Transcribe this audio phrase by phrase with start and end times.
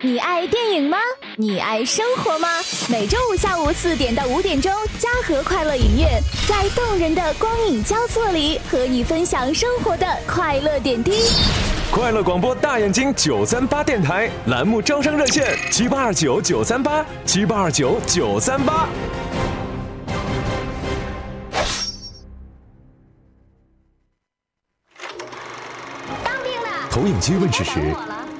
[0.00, 0.96] 你爱电影吗？
[1.34, 2.46] 你爱生活吗？
[2.88, 11.24] 每周五下午四点到五点钟，嘉禾快乐影院在动人的光影交错里，和你分享生活的快乐点滴。
[11.90, 18.88] 快乐广播大眼睛九三八电台栏目招商热线：七八二九九三八七八二九九三八。
[26.88, 27.94] 投影机问世时，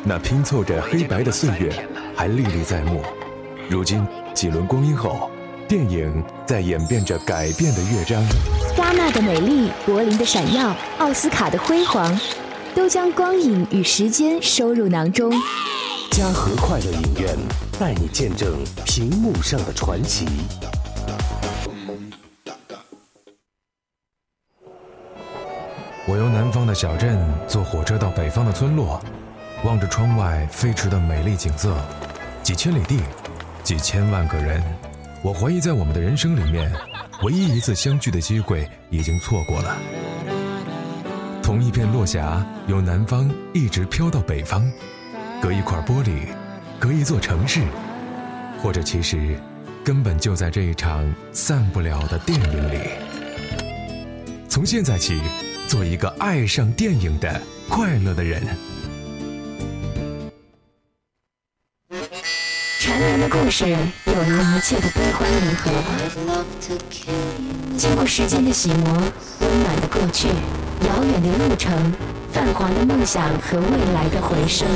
[0.09, 1.71] 那拼凑着黑白的岁月
[2.17, 3.03] 还历历在目。
[3.69, 5.31] 如今几轮光阴后，
[5.69, 8.19] 电影在演变着改变的乐章。
[8.75, 12.19] 戛纳的美丽，柏林的闪耀，奥斯卡的辉煌，
[12.75, 15.31] 都将光影与时间收入囊中。
[16.11, 17.37] 嘉禾快乐影院
[17.79, 20.27] 带你见证屏幕上的传奇。
[26.07, 28.99] 我由南方的小镇坐火车到北方的村落，
[29.65, 31.77] 望着窗外飞驰的美丽景色，
[32.45, 33.01] 几千里地，
[33.65, 34.63] 几千万个人。
[35.21, 36.73] 我怀疑，在我们的人生里面，
[37.23, 39.77] 唯一一次相聚的机会已经错过了。
[41.43, 44.71] 同一片落霞，由南方一直飘到北方，
[45.43, 46.29] 隔一块玻璃，
[46.79, 47.61] 隔一座城市，
[48.63, 49.37] 或者其实，
[49.85, 52.79] 根本就在这一场散不了的电影里。
[54.49, 55.21] 从现在起。
[55.69, 57.39] 做一个爱上电影的
[57.69, 58.43] 快乐的人。
[63.29, 63.67] 故事，
[64.07, 65.71] 有如一切的悲欢离合。
[67.77, 68.93] 经过时间的洗磨，
[69.41, 71.93] 温暖的过去，遥远的路程，
[72.33, 74.67] 泛黄的梦想和未来的回声。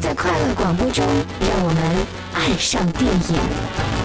[0.00, 1.06] 在快乐广播中，
[1.40, 4.01] 让我们爱上电影。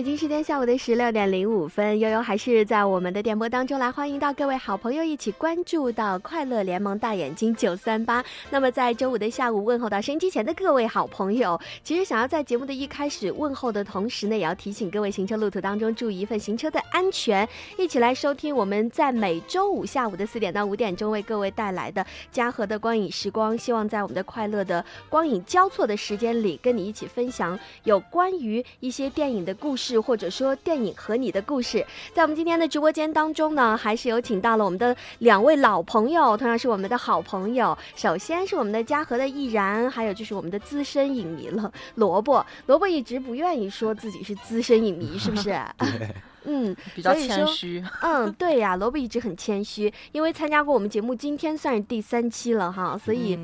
[0.00, 8.24] 北京时间下午的十六点零五分，悠悠还是在我们的电波当中来欢迎到各位好朋友一起关注到快乐联盟大眼睛九三八。
[8.48, 17.46] 那么在周五的下午问候到收音机前的各位好朋友，其实想要在节目的一开始问候的同时呢，也要提醒各位行车路途当中注意一份行车的安全，
[17.76, 22.02] 一起来收听我们在每周五下午的四点到五点钟为各位带来的
[22.32, 23.54] 嘉禾的光影时光。
[23.58, 29.54] 希望在我们的快乐的光影交错的时间里，跟你一起分享有关于一些电影的。
[29.56, 37.76] 故事，或者说电影和你的故事，在我们今天的直播间当中呢，还是有请到了我们的两位老朋友，同样是我们的好朋友。
[37.96, 42.44] 首先是我们的嘉禾的易然，还有就是我们的资深影迷了，萝卜。
[42.66, 45.58] 萝卜一直不愿意说自己是资深影迷，是不是？
[46.44, 47.84] 嗯，比较谦虚。
[48.00, 53.38] 嗯，对呀，萝卜一直很谦虚，因为参加过我们节目，今天算是第三期了哈，所以。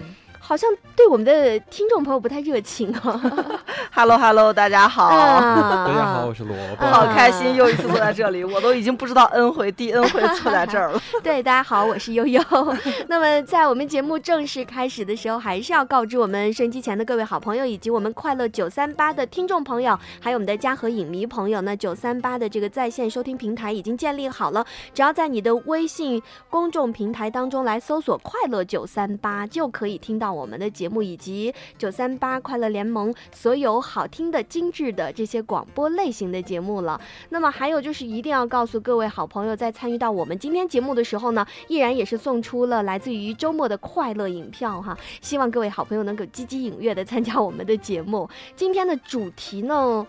[0.46, 3.20] 好像对我们的听众朋友不太热情哦。
[3.90, 11.02] Hello Hello，大家好，大家好，我是萝卜，好开心又一次坐在这里，我都已经不知道 N 回第 N 回坐在这儿了。
[11.20, 12.40] 对，大家好，我是悠悠。
[13.08, 24.64] 那么在我们节目正式开始的时候，还是要告知我们收音机前的各位好朋友，以及我们快乐九三八的听众朋友，还有我们的嘉禾影迷朋友，那九三八的这个在线收听平台已经建立好了，
[24.94, 30.35] 只要在你的微信公众平台当中来搜索“快乐九三八”，就可以听到。
[30.36, 37.00] 我们的节目以及九三八快乐联盟所有好听的、精致的这些广播类型的节目了。
[37.30, 44.96] 那么还有就是一定要告诉各位好朋友，在参与到我们今天节目的时候呢，依然也是送出了来自于周末的快乐影票哈。
[45.22, 48.28] 希望各位好朋友能够积极踊跃的参加我们的节目。
[48.54, 50.06] 今天的主题呢，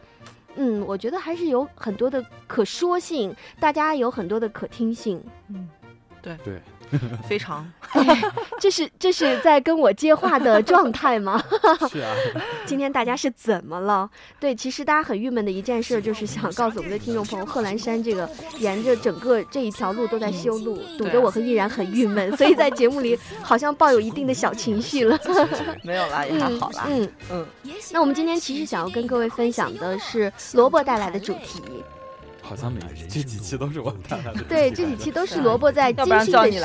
[0.56, 5.24] 嗯，我觉得还是有很多的可说性，大家有很多的可听性。
[5.50, 5.70] 嗯，
[6.22, 6.62] 对对。
[7.28, 7.66] 非常，
[8.60, 11.44] 这是这是在跟我接话的状态吗？
[11.90, 12.14] 是啊。
[12.66, 14.10] 今天大家是怎么了？
[14.40, 25.18] 对，其实大家很郁闷的一件事，就是想告诉我们的听众朋友，贺兰山这个沿着整个这一条路都在修路，堵得我和依然很郁闷，所以在节目里好像抱有一定的小情绪了。
[25.84, 26.86] 没有啦，也还好啦。
[26.88, 27.46] 嗯嗯。
[27.92, 31.62] 那我们今天其实想要跟各位分享的是萝卜带来的主题。
[32.48, 32.80] 好像每
[33.10, 36.58] 这几期都是我带来的， 对，这几期都是萝卜在精心的设计。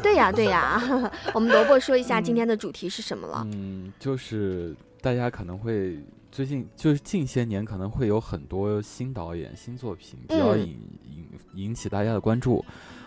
[0.00, 0.80] 对呀，对呀，
[1.34, 3.42] 我们萝卜说一下今天的主题是什么了？
[3.52, 5.98] 嗯，就是大家可能会
[6.30, 10.78] 最近就是近些年可能会有很多新导演、新作品比较引
[11.10, 12.64] 引引起大家的关注。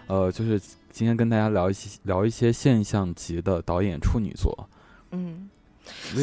[0.07, 0.59] 呃，就是
[0.91, 4.69] 今天跟大家聊一些聊一些现象级的导演处女作。
[5.11, 5.49] 嗯。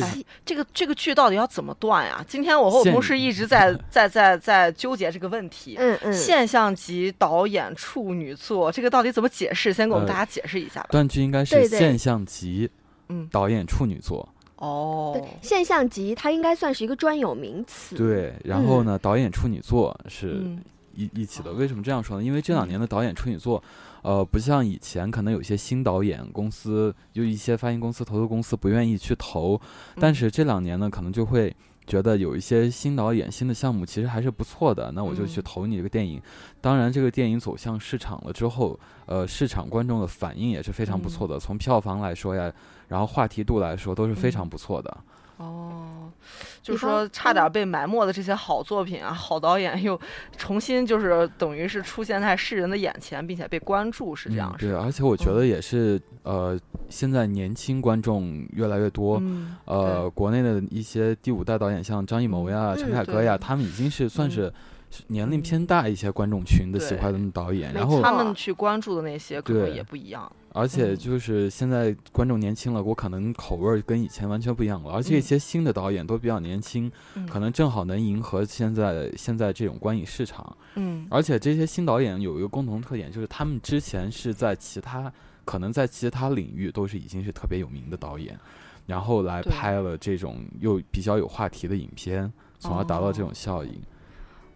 [0.01, 2.25] 哎，这个这个剧到底要怎么断呀？
[2.29, 5.77] 今天我和我同事一直在 在在在纠结这个问题。
[5.79, 9.73] 嗯嗯，现象级导演处女作，这个到底怎么解释？
[9.73, 10.89] 先给我们大家解释一下吧。
[10.91, 12.71] 断句应该是现象级，
[13.09, 14.29] 嗯，导演处女作。
[14.57, 17.97] 哦，对，现象级它应该算是一个专有名词。
[17.97, 20.63] 对，然后呢，导演处女作是嗯
[20.95, 21.53] 一一起的。
[21.53, 22.23] 为什么这样说呢？
[22.23, 23.63] 因为这两年的导演处女作，
[24.03, 29.61] 呃，不像以前可能有些新导演公司，就一些发行公司、投资公司不愿意去投，
[29.97, 31.55] 但嗯是这两年呢，可能就会。
[31.85, 36.23] 觉得有一些新导演、新的项目其实还是不错的，那我就去嗯投你这个电影。
[36.61, 41.41] 当然，这个电影走向市场了之后，呃，市场观众的反应也是非常不错的。
[41.41, 42.51] 从票房来说呀，
[42.87, 44.97] 然后话题度来说，都是非常嗯不错的。
[45.43, 46.13] 哦，
[46.63, 50.01] 就是说差点被埋没的这些好作品啊，好导演又
[50.37, 54.59] 重新就是等于是出现在世人的眼前，并且被关注，是这样嗯。
[54.59, 56.59] 对，是吧而且我觉得也是，呃，
[56.89, 59.19] 现在年轻观众越来越多。
[59.21, 64.53] 嗯，呃，国内的一些第五代导演，像张艺谋呀、嗯陈凯歌呀，对他们已经是算是
[65.07, 67.73] 年龄偏大一些观众群的喜对欢的导演。
[67.73, 70.31] 然后他们去关注的那些可能也不一样。
[70.55, 74.93] 而且嗯就是现在观众年轻了，我可能口味儿跟以前完全不一样了。
[74.93, 80.57] 而且一嗯些新的导演都比较年轻，嗯可能正好能迎合现在现在这种观影市场。
[80.75, 85.11] 嗯而且这些新导演有一个共同特点，就是他们之前是在其他
[85.45, 88.39] 可能在其他领域都是已经是特别有名的导演，
[88.87, 93.73] 然后来拍了这种又比较有话题的影片，从而达到这种效应。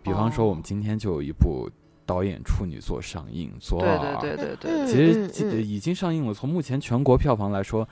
[0.06, 1.68] 比方说，我们哦今天就有一部
[2.06, 4.14] 导演处女作上映，《左对耳》。
[4.20, 7.86] 对对对对嗯其实已经上映了，从目前全国票房来说，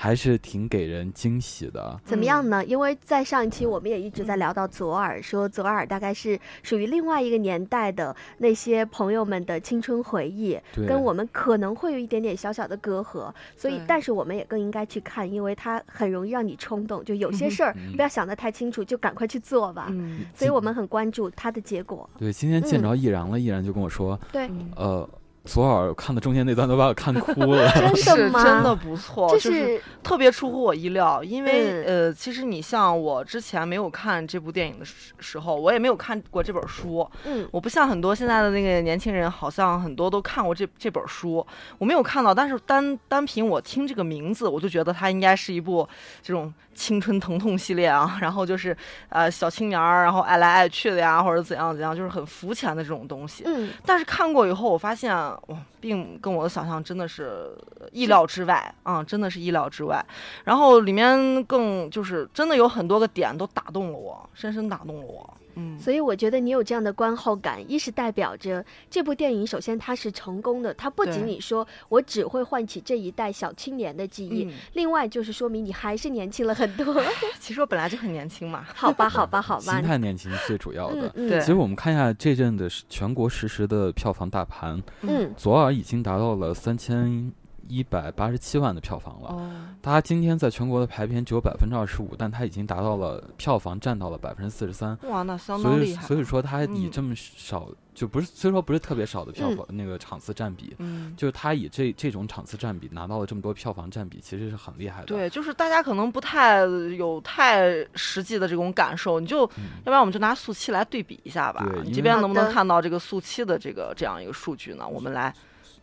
[0.00, 2.00] 还是挺给人惊喜的。
[2.06, 2.64] 怎么样呢？
[2.64, 10.58] 因为在上一期我们也一直在聊到左耳，说左耳大概是属于另外一个年代的那些朋友们的青春回忆，
[10.88, 17.94] 跟我们可能会有一点点小小的隔阂，所以但是我们也更应该去看，因为它很容易让你冲动，就有些事儿嗯。
[17.94, 19.88] 不要想得太清楚，就赶快去做吧。
[19.90, 20.24] 嗯。
[20.34, 22.08] 所以我们很关注它的结果。
[22.18, 22.82] 对今天见嗯。
[22.84, 24.70] 着易然了，易然就跟我说，对，嗯。
[24.76, 25.10] 呃，
[25.44, 27.70] 左耳看的中间那段都把我看哭了。
[27.72, 28.44] 真是的吗？
[28.44, 37.08] 真的不错，这就是特别出乎我意料，因为、嗯呃，其实你像我之前没有看这部电影的时时候，我也没有看过这本书。
[37.24, 41.44] 嗯我不像很多现在的那个年轻人，好像很多都看过这这本书，
[41.78, 42.34] 我没有看到。
[42.34, 45.88] 但是单单凭我听这个名字，我就觉得它应该是一部
[46.22, 48.18] 这种青春疼痛系列啊。
[48.20, 48.76] 然后就是
[49.08, 53.42] 呃小青年儿，然后爱来爱去的呀，或者怎样怎样，就是很肤浅的这种东西。
[53.46, 55.14] 嗯，但是看过以后，我发现
[55.48, 57.56] 哇，并跟我的想象真的是
[57.92, 60.04] 意料之外啊、真的是意料之外。
[60.44, 65.36] 然后里面更就是真的有很多个点都打动了我，深深打动了我。
[65.60, 77.02] 嗯，所以我觉得你有这样的观后感，一是代表着这部电影首先它是成功的，它不仅对你说我只会唤起这一代小青年的记忆，嗯，另外就是说明你还是年轻了很多。
[77.38, 78.66] 其实我本来就很年轻嘛。
[78.74, 79.82] 好吧，好吧，好吧心。
[79.82, 81.08] 态年轻是最主要的。
[81.10, 87.32] 对其实我们看一下这阵的全国实时的票房大盘，嗯左耳已经达到了三千
[87.70, 89.28] 一百八十七万的票房了。
[89.28, 89.50] 哦，
[89.80, 94.98] 它今天在全国的排片只有百分之二十五，但它已经达到了票房占到了百分之四十三。
[95.04, 96.06] 哇，那相当厉害。
[96.06, 101.14] 所以说它以嗯这么少，就不是虽说不是特别少的票房、那个场次占比，嗯。
[101.16, 105.06] 就是它以这这种场次占比拿到了这么多票房占比，其实是很厉害的。
[105.06, 106.60] 对，就是大家可能不太
[106.96, 111.80] 有太实际的这种感受，你就，嗯要不然我们就拿速七来对比一下吧对。
[111.80, 114.86] 因为这边能不能看到这个速七的这个这样一个数据呢？
[114.86, 115.32] 我们来，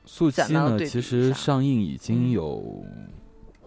[0.07, 2.85] 速七呢，其实上映已经嗯有、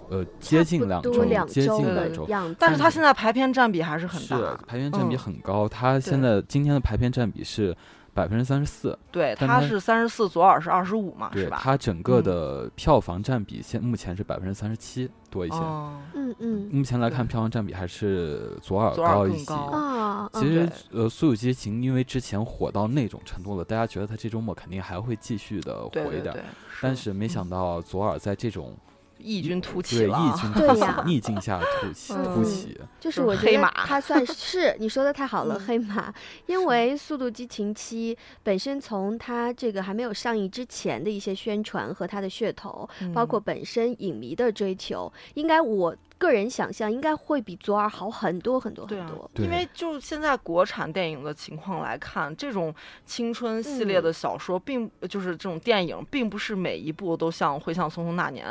[0.08, 1.12] 呃接近两周，
[1.46, 2.26] 接近两周。
[2.58, 4.58] 但是它现在排片占比还是很是大。
[4.67, 7.76] 排片占比嗯很高，它现在今天的排片占比是
[8.12, 11.58] 百分之三十四，对，但它它是三十四，左耳是二十五嘛，对是吧？
[11.62, 15.56] 它整个嗯的票房占比现目前是百分之三十七多一些。
[15.56, 19.44] 哦，嗯嗯目前来看，票房占比还是左耳高一些。
[19.46, 26.34] 更高啊，其实，呃，《速度激情》因为之前火到那种程度了，大家觉得它这周末肯定还会继续的火一点
[26.82, 28.76] 但是没想到左耳在这种
[29.22, 30.17] 异军突起对了。
[30.17, 32.24] 啊，异军突起对呀、逆境下突起嗯。
[32.24, 32.79] 突起。
[32.98, 33.70] 就是就是我觉得黑马。
[33.86, 35.67] 它算是你说的太好了，嗯。
[35.67, 36.12] 黑马。
[36.46, 43.43] 因为《速度激情七》本身从它这个还没有上映之前的一些宣传和它的噱头，包括嗯。
[43.44, 52.72] 本身影迷的追求，应该我个人想象应该会比左耳好很多很多很多。，对因为就现在国产电影的情况来看，这种
[53.06, 58.46] 青春系列嗯的小说并，就是这种电影，并不是每一部都像《会像匆匆那年》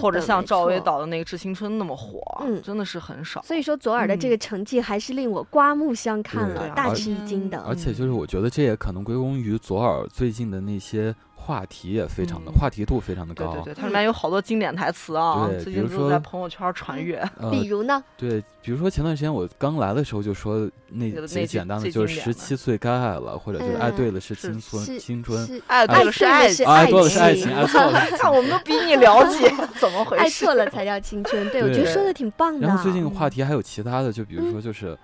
[0.00, 3.42] 或者像赵薇导的那个《致青春》那么火，嗯真的是很少。
[3.42, 7.58] 所以说左耳的这嗯个成绩还是令我刮目相看了，啊大吃一惊的。
[7.62, 11.12] 而且就是我觉得这也可能归功于左耳最近的那些
[11.48, 13.54] 话题也非常的、嗯话题度非常的高。
[13.54, 17.16] 对对对，它里面有好多经典台词啊，对最近都比如说在朋友圈传阅。
[17.38, 18.04] 呃，比如呢？
[18.18, 29.50] 对，比如说前段时间我刚来的时候就说那几个简单的，就是十七岁该爱了，或者就是爱嗯对了是是青春是青春，爱爱对了是爱情，爱错了是爱情情，爱错了 看我们都比你了解，
[29.80, 30.22] 怎么回事？
[30.22, 31.48] 爱错了才叫青春。
[31.50, 32.66] 对，我觉得说的挺棒的。
[32.66, 34.98] 然后最近话嗯题还有其他的，就比如说就是，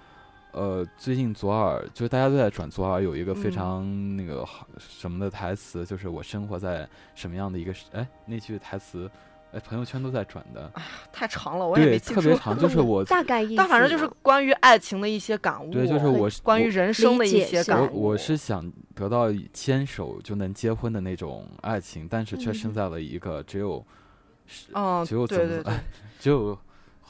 [0.54, 9.10] 呃，最近左耳就是大家都在转左耳有一个非嗯常那个好什么的台词，就是我生活在什么样的一个时哎那句台词，
[9.52, 10.72] 哎朋友圈都在转的，
[11.12, 12.20] 太长了，我也对，没记住。
[12.20, 18.02] 特别长，就是我 大概意思呢，但反正就是关于爱情的一些感悟，对，就是我关于人生的一些感悟。
[18.02, 23.84] 我我是想得到牵手就能结婚的那种爱情，但是却嗯生在了一个只有
[24.46, 25.84] 是嗯，只有怎么对 对对哎，
[26.20, 26.56] 只有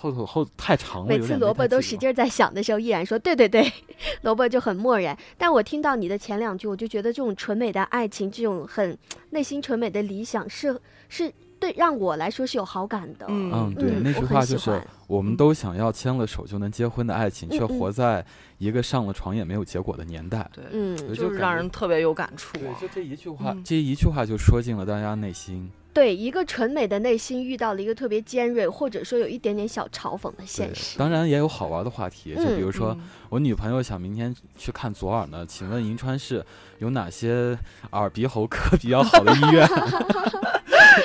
[0.04, 3.72] 后头后太长了，每次萝卜都使劲儿在想的时候，依然说对对对，
[4.20, 5.16] 萝卜就很漠然。
[5.38, 8.96] 但我听到你的前两句，我就觉得这种纯美的爱情，这种很
[9.30, 13.24] 内心纯美的理想是，是对让我来说是有好感的。
[13.30, 18.22] 嗯嗯，对，嗯那句话就是欢我们都想要牵了手就能结婚的爱情，却活在
[18.58, 20.46] 一个上了床也没有结果的年代。
[20.52, 22.58] 对，嗯，就是让人特别有感触。
[22.78, 25.70] 就这一句话，嗯这一句话就说进了大家内心。
[25.94, 30.98] 对，一个纯美的内心遇到了一个特别尖锐，或者说有一点点小嘲讽的现实。
[30.98, 36.44] 当然也有好玩的话题，就比嗯如说嗯我女朋友想明天去看左耳呢，请问银川市
[36.80, 37.56] 有哪些
[37.92, 39.66] 耳鼻喉科比较好的医院？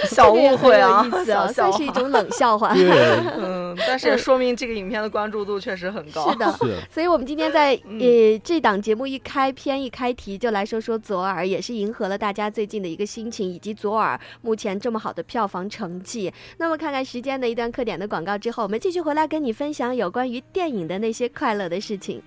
[0.08, 1.48] 小误会啊， 小。
[1.52, 2.74] 算是一种冷笑话。
[2.76, 2.92] 对，
[3.38, 6.30] 嗯，但是也说明这个影片的关注度确实很高。
[6.32, 6.78] 是的，是。
[6.92, 16.34] 所以我们今天在嗯呃这档节目一开篇一开题就来说说左耳，也是迎合了大家最近的一个心情，以及左耳目前这么好的票房成绩。
[16.58, 22.22] 那么看看时间的一段刻点的广告之后，我们继续回来跟你分享有关于电影的那些快乐的事情。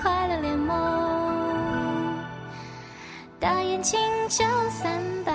[0.00, 2.14] 快乐联盟，
[3.40, 5.32] 大眼睛九三八。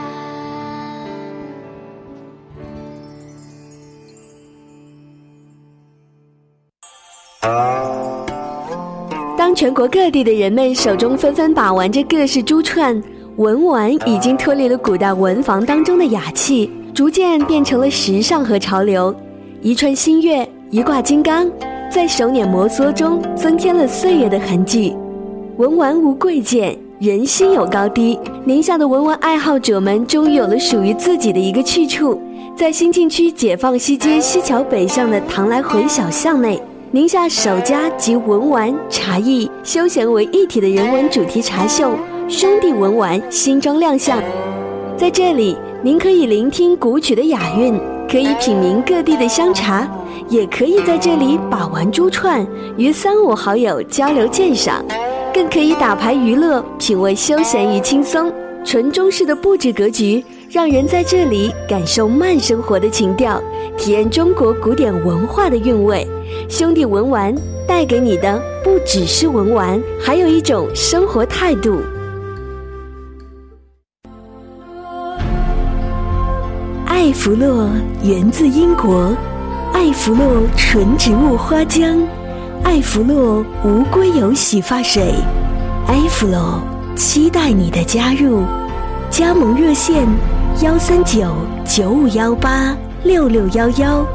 [9.38, 13.04] 当全国各地的人们手中纷纷把玩着各式珠串，
[13.38, 19.14] 文玩已经脱离了古代文房当中的雅气，逐渐变成了时尚和潮流。
[19.60, 21.50] 一串新月，一挂金刚，
[21.92, 24.96] 在手捻摩挲中增添了岁月的痕迹。
[25.58, 28.20] 文玩无贵贱，人心有高低。
[28.46, 32.22] 宁夏的文玩爱好者们终于有了属于自己的一个去处，
[32.56, 36.62] 在新进区解放西街西桥北巷的唐来回小巷内。
[36.92, 41.98] 宁夏首家集文玩、茶艺、休闲为一体的人文主题茶秀
[42.34, 44.20] “兄弟文玩”新装亮相。
[44.98, 49.88] 在这里，您可以聆听古曲的雅韵，可以品茗各地的香茶，
[50.30, 54.84] 也可以在这里把玩珠串，与三五好友交流鉴赏，
[55.32, 58.34] 更可以打牌娱乐，品味休闲与轻松。
[58.66, 63.40] 纯中式的布置格局，让人在这里感受慢生活的情调，
[63.78, 66.08] 体验中国古典文化的韵味。
[66.50, 67.36] 兄弟文玩
[67.68, 71.78] 带给你的不只是文玩，还有一种生活态度。
[76.94, 77.68] 艾弗洛
[78.04, 79.18] 源自英国，
[79.74, 81.98] 艾弗洛纯植物花浆，
[82.64, 85.16] 艾弗洛无硅油洗发水，
[85.88, 86.62] 艾弗洛
[86.96, 88.44] 期待你的加入。
[89.10, 90.08] 加盟热线：
[90.62, 91.36] 幺三九
[91.66, 94.06] 九五幺八六六幺幺，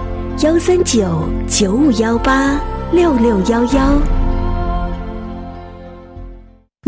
[0.45, 2.61] 幺三九九五幺八
[2.93, 4.18] 六六幺幺。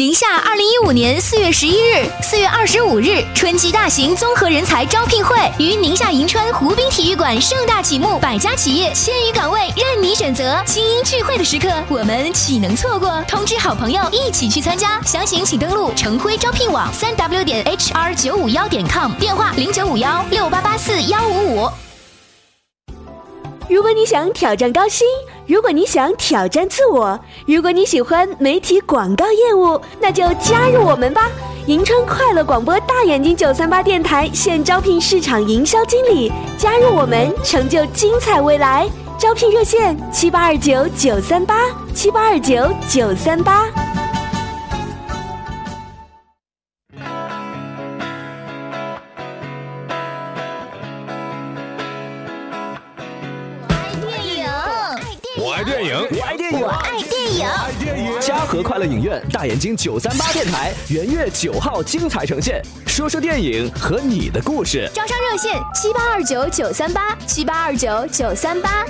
[0.00, 10.58] 宁夏二零一五年四月十一日、四月二十五日春季大型综合人才招聘会于宁夏银川湖滨体育馆盛大启幕，百家企业、千余岗位任你选择。
[10.64, 13.22] 精英聚会的时刻，我们岂能错过？
[13.28, 21.70] 通知好朋友一起去参加，详情请登录成辉招聘网三 w 点 hr 九五幺点 com，电话零九五幺六八八四幺五五。
[23.68, 25.06] 如果你想挑战高薪，
[25.50, 31.28] 如果你想挑战自我，如果你喜欢媒体广告业务，那就加入我们吧！
[31.66, 38.88] 银川快乐广播大眼睛九三八电台现招聘市场营销经理，加入我们，成就精彩未来。
[39.18, 41.56] 招聘热线：七八二九九三八
[41.92, 43.66] 七八二九九三八。
[58.20, 64.90] 嘉禾快乐影院大眼睛九三八电台元月九号精彩呈现，说说电影和你的故事。
[64.94, 68.84] 招商热线：七八二九九三八七八二九九三八。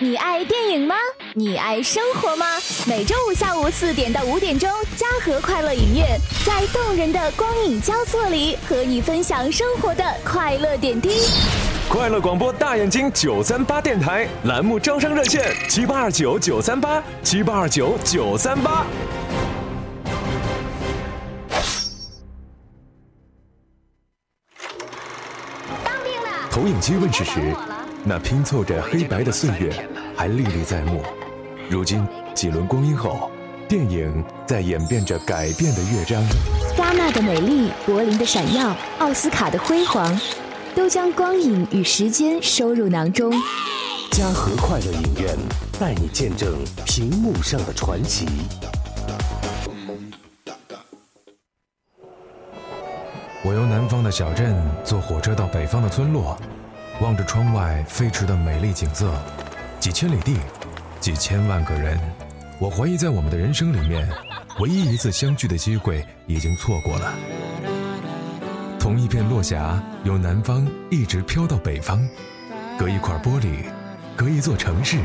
[0.00, 0.94] 你爱电影吗？
[1.34, 2.46] 你爱生活吗？
[2.86, 6.06] 每周五下午四点到五点钟，嘉禾快乐影院
[6.46, 11.10] 在动人的光影交错里，和你分享生活的快乐点滴。
[11.88, 18.84] 快乐广播大眼睛九三八电台栏目招商热线：七八二九九三八七八二九九三八。
[26.50, 27.54] 投影机问世时，
[28.04, 29.72] 那拼凑着黑白的岁月
[30.14, 31.02] 还历历在目。
[31.70, 33.30] 如今几轮光阴后，
[33.66, 36.22] 电影在演变着改变的乐章。
[36.76, 40.20] 戛纳的美丽，柏林的闪耀，奥斯卡的辉煌，
[40.78, 43.32] 都将光影与时间收入囊中。
[44.12, 45.36] 嘉禾快乐影院
[45.76, 46.56] 带你见证
[46.86, 48.28] 屏幕上的传奇。
[53.42, 56.38] 我由南方的小镇坐火车到北方的村落，
[57.00, 59.12] 望着窗外飞驰的美丽景色，
[59.80, 60.36] 几千里地，
[61.00, 61.98] 几千万个人。
[62.60, 64.08] 我怀疑，在我们的人生里面，
[64.60, 67.12] 唯一一次相聚的机会已经错过了。
[68.88, 72.00] 同一片落霞，由南方一直飘到北方，
[72.78, 73.64] 隔一块玻璃，
[74.16, 74.96] 隔一座城市，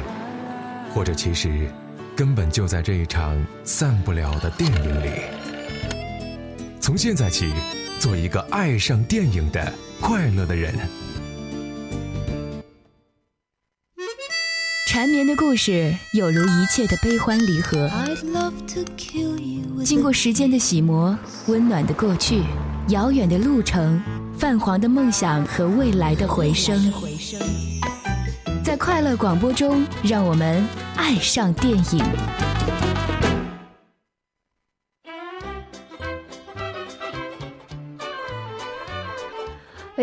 [0.93, 1.69] 或者其实
[2.15, 5.09] 根本就在这一场散不了的电影里。
[6.79, 7.51] 从现在起。
[7.99, 10.73] 做一个爱上电影的快乐的人。
[14.89, 17.89] 缠绵的故事有如一切的悲欢离合，
[19.85, 22.41] 经过时间的洗磨，温暖的过去，
[22.89, 24.01] 遥远的路程，
[24.37, 26.91] 泛黄的梦想和未来的回声。
[28.61, 32.52] 在快乐广播中，让我们爱上电影。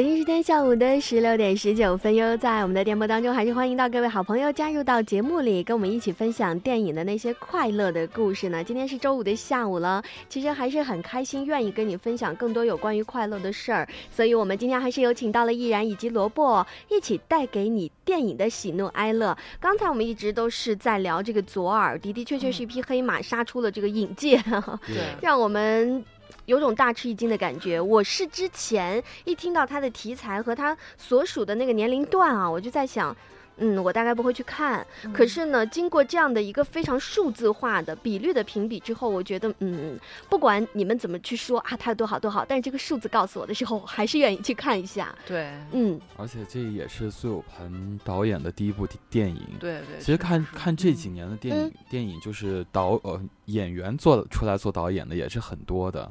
[0.00, 8.64] 北京时间下午的十六点十九分，悠悠在我们的电波当中，还是欢迎到各位好朋友加入到节目里，跟我们一起分享电影的那些快乐的故事呢。
[8.64, 13.86] 今天是周五的下午了，其实还是很开心，愿意跟你分享更多有关于快乐的事儿。
[14.10, 19.36] 所以，我们今天还是有请到了易然以及萝卜，一起带给你电影的喜怒哀乐。
[19.60, 24.42] 刚才我们一直都是在聊这个左耳，的的确确是一匹黑马杀出了这个影界，
[24.86, 26.02] 对， 让我们。
[26.50, 27.80] 有种大吃一惊的感觉。
[27.80, 33.16] 我是之前一听到他的题材和他所属的那个年龄段啊，我就在想，
[33.58, 34.84] 嗯，我大概不会去看。
[35.12, 39.96] 可是呢，经过这样的一个非常数字化的比率的评比之后，我觉得，嗯，
[40.28, 45.14] 不管你们怎么去说啊，他有多好多好，但是这个数字告诉我的时候，我还是愿意去看一下。
[45.24, 46.00] 对，嗯。
[46.16, 49.46] 而且这也是苏有朋导演的第一部电影。
[49.60, 50.00] 对对。
[50.00, 56.10] 其实看看这几年的电影，电影就是导呃演员做出来做导演的也是很多的。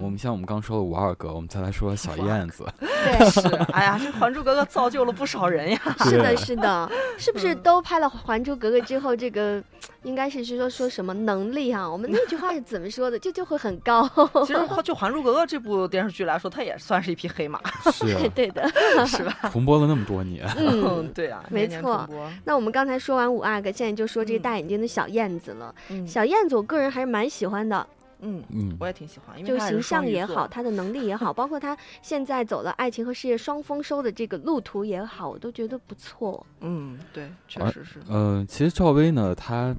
[0.00, 2.66] 我们像我们刚说的五二哥，我们再来说小燕子。
[2.80, 3.40] 对，是，
[3.72, 5.80] 哎呀，这《还珠格格》造就了不少人呀。
[6.04, 9.62] 是的，是的，是不是都拍了《还珠格格》之后，这个
[10.02, 11.88] 应该是是说说什么能力啊？
[11.88, 13.18] 我们那句话是怎么说的？
[13.18, 14.08] 就就会很高。
[14.46, 17.60] 其实就《还珠格格》这部电视剧来说，它也算是一匹黑马。
[17.92, 18.68] 是， 对的，
[19.06, 19.50] 是吧？
[19.52, 20.44] 重播了那么多年。
[20.56, 22.08] 嗯，对啊，没错。
[22.44, 25.74] 那我们刚才说完五阿哥，现在就说这个大眼睛的小燕子了。
[26.06, 27.86] 小燕子，我个人还是蛮喜欢的。
[28.20, 36.44] 嗯嗯，我也挺喜欢，因为就形象也好，他的能力也好，包括他现在走了爱情和事业双丰收的这个路途也好，我都觉得不错。
[36.60, 38.00] 嗯，对，确实是。
[38.08, 39.74] 嗯，其实赵薇呢，她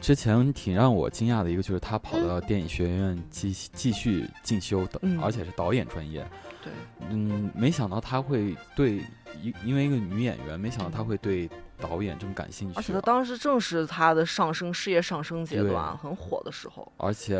[0.00, 6.26] 之前挺让我惊讶的一个，就是她跑到电影学院继继续进修的，而且是导演专业。
[6.62, 6.72] 对，
[7.08, 9.02] 嗯，没想到她会对
[9.40, 11.48] 一因为一个女演员，没想到她会对。
[11.80, 17.34] 导演这么感兴趣，而且他当时正是他的上升事业上升阶段很火的时候，而且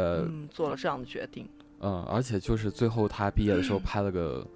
[0.50, 1.48] 做了这样的决定。
[1.82, 4.46] 嗯，而且就是最后他毕业的时候 拍了个，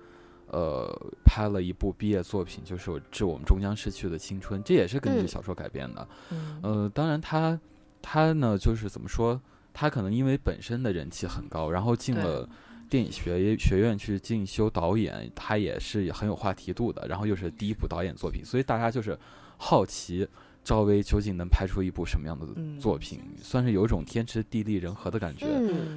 [0.48, 6.08] 呃，拍了一部毕业作品，就是《致我们终将逝去的青春》，这也是根据小说改编的。
[6.30, 7.58] 嗯，呃，当然他
[8.02, 9.40] 他呢，就是怎么说，
[9.72, 12.46] 他可能因为本身的人气很高，然后进了
[12.90, 17.06] 电影学学院去进修导演，他也是很有话题度的。
[17.08, 19.18] 然后又是第一部导演作品，所以大家就是。
[19.66, 20.29] 好奇
[20.62, 22.46] 赵薇究竟能拍出一部什么样的
[22.79, 25.46] 作品，算是有一种天时地利人和的感觉。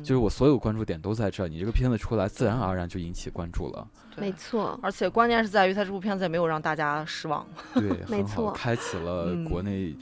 [0.02, 3.86] 就是我所有关注点都在这儿，你这个片子出来，自然而然就引起关注了。
[4.16, 7.46] 没错，而且关键是在于他这部片子也没有让大家失望。
[7.74, 9.94] 对， 没错，开启了国内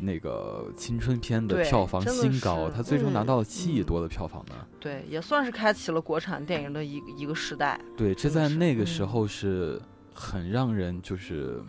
[0.00, 4.54] 那个青春片的票房新高，它最终拿到了七亿多的票房呢。
[4.80, 7.80] 对，也算是开启了国产电影的一一个时代。
[7.96, 9.80] 对，这在那个时候是
[10.12, 11.62] 很让人就是。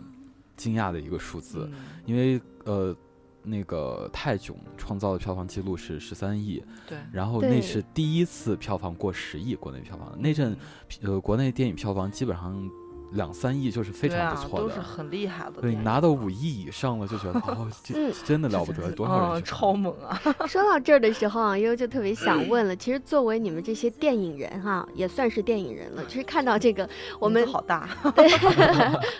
[0.56, 1.70] 惊讶的一个数字，
[2.06, 2.96] 因为呃，
[3.42, 10.14] 那个泰囧创造的票房记录是十三亿，对，然后那是第一次票房过十亿，国内票房。
[10.18, 10.56] 那阵，
[11.02, 12.70] 呃，国内电影票房基本上
[13.14, 14.64] 两三亿就是非常不错的。
[14.64, 15.74] 都是很厉害的对。
[15.76, 20.20] 拿到五亿以上了，就觉得 哦，这嗯真的了不得，多少人嗯，超猛啊！
[20.46, 28.24] 说到这儿的时候啊，悠悠就特别想问了， 其实作为你们这些电影人哈，也算是电影人了，就是看到这个我们好大， 对，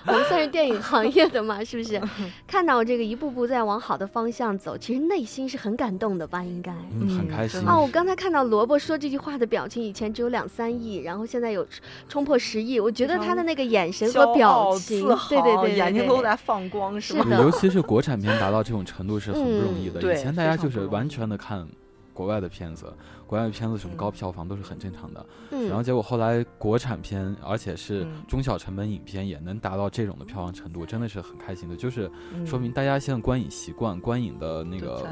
[0.07, 2.01] 我们算是电影行业的嘛，是不是？
[2.47, 6.43] 看到这个一步步在往好的方向走，其实内心是很感动的吧？
[6.43, 6.73] 应该。
[6.93, 11.67] 嗯，很嗯开心真的哦，我刚才看到萝卜说这句话的表情，以前只有两三亿，然后现在有
[12.09, 17.37] 冲破十亿，我觉得他的那个眼神和骄表情对对对对，眼睛都在放光，是吗？
[17.39, 20.01] 尤其是国产片达到这种程度是很不容易的。
[20.15, 21.67] 以前大家就是完全的看
[22.13, 22.93] 国外的片子，
[23.27, 25.27] 国外的片子什么嗯高票房都是很正常的。
[25.51, 31.75] 嗯，然后结果后来国产片，而且是嗯中小成本影片也能达到这种的票房程度，真的是很开心的。
[31.75, 35.05] 就是嗯说明大家现在观影习惯、观影的那个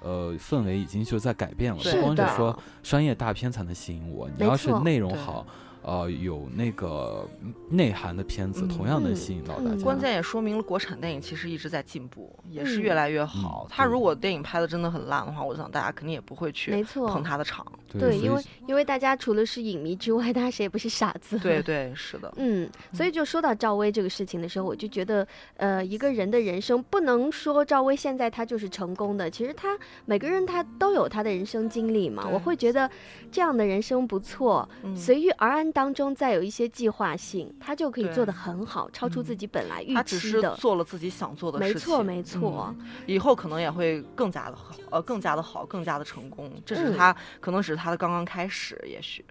[0.00, 5.44] 呃氛围已经就在改变了，不光是说商业大片才能吸引我，你要是内容好。
[5.86, 7.24] 呃，有那个
[7.70, 9.84] 内涵的片子，嗯同样能嗯吸引到大嗯家。
[9.84, 13.68] 关键也说明了国产电影其实一直在进步，也是嗯越来越好。
[13.70, 17.64] 他如果电影拍的真的很烂的话，我想大家肯定也不会去没错捧，他的场。
[17.88, 21.38] 对，因为因为大家除了是影迷之外，大家谁也不是傻子。
[21.38, 32.28] 对对，是的，嗯，所以就说到赵薇这个事情的时候，我就觉得，呃，一个人的人生不能说赵薇现在她就是成功的，其实她每个人她都有她的人生经历嘛。
[32.28, 32.90] 我会觉得
[33.30, 40.54] 这样的人生不错，嗯随遇而安当中再有一些计划性，他就可以做得很好，超出嗯自己本来预他只是期的。
[40.54, 41.82] 做了自己想做的没事情。
[41.82, 42.74] 错，没错。
[42.78, 46.50] 嗯以后可能也会更加的好，呃，更加的好，更加的成功。
[46.64, 49.22] 这是嗯他、可能只是他的刚刚开始，也许。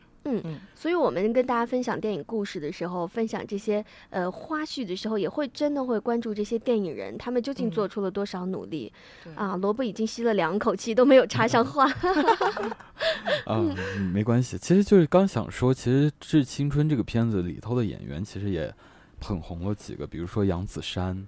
[0.75, 8.91] 所以，我们跟大家分享电影故事的时候，分享这些呃花絮的时候，也会真的会关注这些电影人，他们究竟嗯做出了多少努力、
[9.23, 9.55] 对啊！
[9.55, 11.85] 萝卜已经吸了两口气，都没有插上话。
[13.45, 13.75] 啊、嗯
[14.11, 14.57] 没关系。
[14.57, 18.73] 其实就是刚想说，其实《致青春》这个片子里头的演员其实也
[19.19, 21.27] 捧红了几个，比如说杨子姗。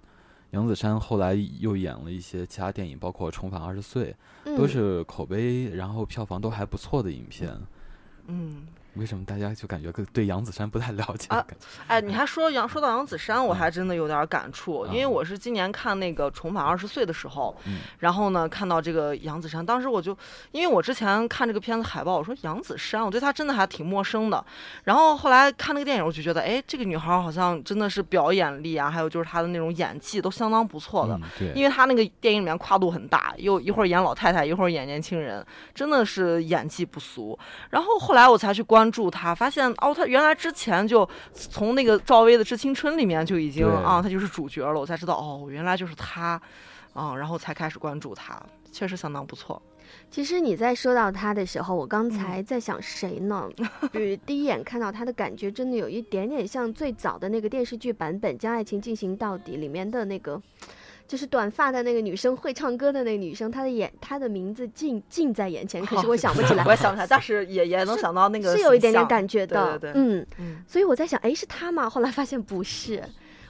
[0.52, 4.16] 杨子姗后来又演了一些其他电影，包括《重返二十岁》，
[4.58, 7.52] 都嗯是口碑然后票房都还不错的影片。
[8.28, 8.66] 嗯，
[8.98, 11.28] 为什么大家就感觉对杨子姗不太了解？
[11.88, 20.18] 哎，你还说杨说到杨子姗，我还真的有点感触，因为嗯我是今年看那个《重返二十岁》的时候，嗯然后呢看到这个杨子姗，当时我就
[20.52, 24.44] 因为我之前看这个片子海报，我说杨子姗，我对她真的还挺陌生的。
[24.84, 31.16] 然后后来看那个电影，我就觉得，哎，这个女孩好像真的是表演力啊，还有就是她的那种演技都相当不错的。
[31.16, 37.38] 嗯，对，因为她那个电影里面跨度很大，又一会儿演老太太，一会儿演年轻人，真的是演技不俗。
[37.70, 44.80] 然后后来我才去关注他，发现哦，他原来之前就从那个赵薇的《致青春》里面就已经啊，他就是主角了。
[44.80, 46.42] 我才知道哦，原来就是他，
[46.94, 49.62] 啊，然后才开始关注他，确实相当不错。
[50.12, 53.50] 其实你在说到他的时候，我嗯刚才在想谁呢？
[53.94, 60.42] 就是第一眼看到他的感觉，真的有一点点像最早的那个电视剧版本《将爱情进行到底》里面的那个。
[61.08, 66.72] 就是短发的那个女生，会唱歌的那个女生，她的眼，她的名字近近在眼前，可是我想不起来 我。
[66.72, 71.90] 也想不起来，但是也也能想到那个是有一点点感觉的，对对对，嗯，嗯，所以我在想，哎，是她吗？
[71.90, 73.02] 后来发现不是，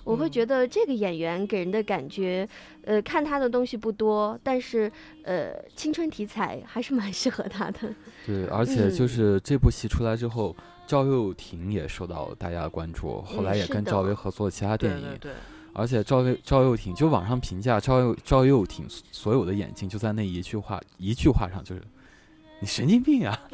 [0.03, 2.47] 我会嗯觉得这个演员给人的感觉，
[2.85, 4.91] 呃，看他的东西不多，但是
[5.23, 7.79] 呃，青春题材还是蛮适合他的。
[8.25, 15.09] 对，而且就嗯是这部戏出来之后，赵又廷也受到大家的关注，后嗯来也跟赵薇合作其他电影。
[15.19, 15.31] 对对，
[15.77, 21.83] 而且赵又赵又廷就网上评价赵又赵又廷所有的演技就在那一句话一句话上，就是
[22.59, 23.39] 你神经病啊！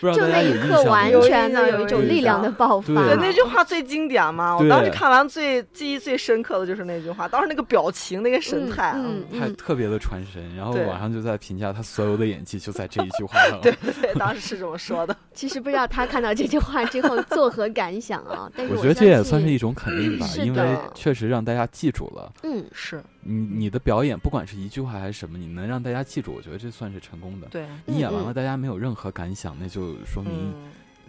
[0.00, 1.08] 不知道就那大家有印一刻完象吗？
[1.08, 2.86] 有全的有一种力量的爆发。
[2.94, 4.54] 对对，那句话最经典嘛！
[4.56, 13.58] 我当时看完最记忆最深刻的就是那句话，当时那个表情、那个神态，嗯嗯，还特别的传神，然后网上就在评价他所有的演技就在这一句话上。
[13.62, 15.16] 对对对，当时是这么说的。
[15.32, 18.50] 其实不知道他看到这句话之后作何感想啊？
[18.54, 23.34] 但是我觉得这也算是一种肯定吧，因为确实让大家记住了嗯，是你
[23.64, 27.48] 你的表演，不管是一句话还是什么，你能让大家记住，我觉得这算是成功的。
[27.48, 30.32] 对，你演完了，大家没有任何感想，那就说明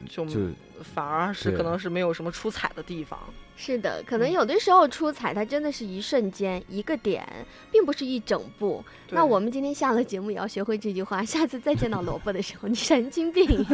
[0.01, 0.39] 嗯，就就
[0.81, 3.19] 反而是可能是没有什么出彩的地方。
[3.57, 7.25] 是的，可能嗯有的时候出彩，它真的是一瞬间一个点，
[7.71, 8.83] 并不是一整部。
[9.09, 13.65] 那我们今天下了节目也要学会这句话，下次再见到萝卜的时候，你神经病，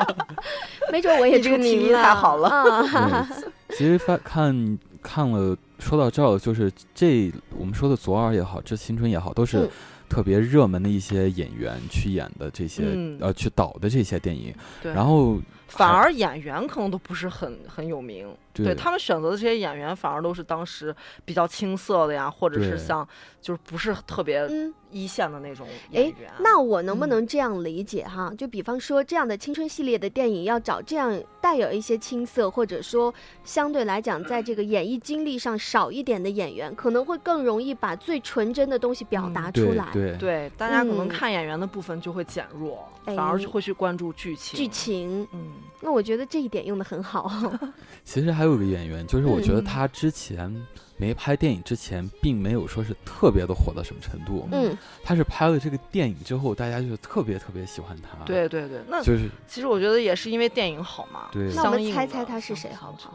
[0.92, 2.02] 没准我也这个提议出名了。
[2.02, 3.26] 太好了
[3.70, 9.70] 其实发看看了，说到这儿，就是这我们说的左耳也好，这青春也好，都是嗯
[10.08, 14.54] 特别热门的一些演员去演的这些、嗯呃去导的这些电影。
[14.82, 18.28] 对，然后反而演员可能都不是很很有名。
[18.64, 23.06] 对他们选择的这些演员，反而都是当时比较青涩的呀，或者是像
[23.40, 28.32] 就是不是特别嗯一线的那种哎演员。，那我能不嗯能这样理解哈？
[28.36, 33.12] 就比方说这样的青春系列的电影，要找这样带有一些青涩，或者说
[33.44, 39.88] 相对来讲，在这个演艺经历上少一点的演员，可能会更容易把最纯真的东西表达出来。
[39.92, 44.56] 对对对大家可能嗯看演员的部分就会减弱，哎反而就会去关注剧情。
[44.56, 47.30] 剧情，嗯，那我觉得这一点用的很好。
[48.04, 50.54] 其实还有一个演员，就是我觉得嗯他之前
[50.96, 54.48] 没拍电影之前，并没有说是特别的火到什么程度。
[54.52, 58.24] 嗯，他是拍了这个电影之后，大家就特别特别喜欢他。
[58.24, 61.28] 对对对，那就是其实我觉得也是因为电影好嘛。
[61.32, 63.12] 对那我们猜猜他是谁好不好？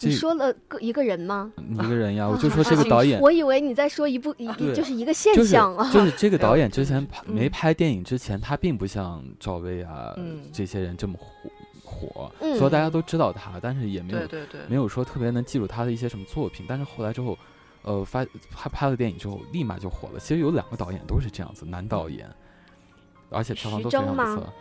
[0.00, 1.50] 你说了个一个人吗？
[1.56, 5.90] 一个人呀，我就说这个导演，我以为你在说一部一对就是一个现象啊。
[5.90, 11.50] 就是这个导演之前拍没嗯拍电影之前，他并不像赵薇啊嗯这些人这么火
[11.86, 16.66] 火，嗯所以大家都知道他，但是也没有对对对，没有说特别能记住他的一些什么作品。
[16.68, 17.38] 但是后来之后，
[17.82, 20.18] 呃，发他拍了电影之后，立马就火了。
[20.18, 22.28] 其实有两个导演都是这样子，男导演，
[23.30, 24.52] 而且票房都非常不错。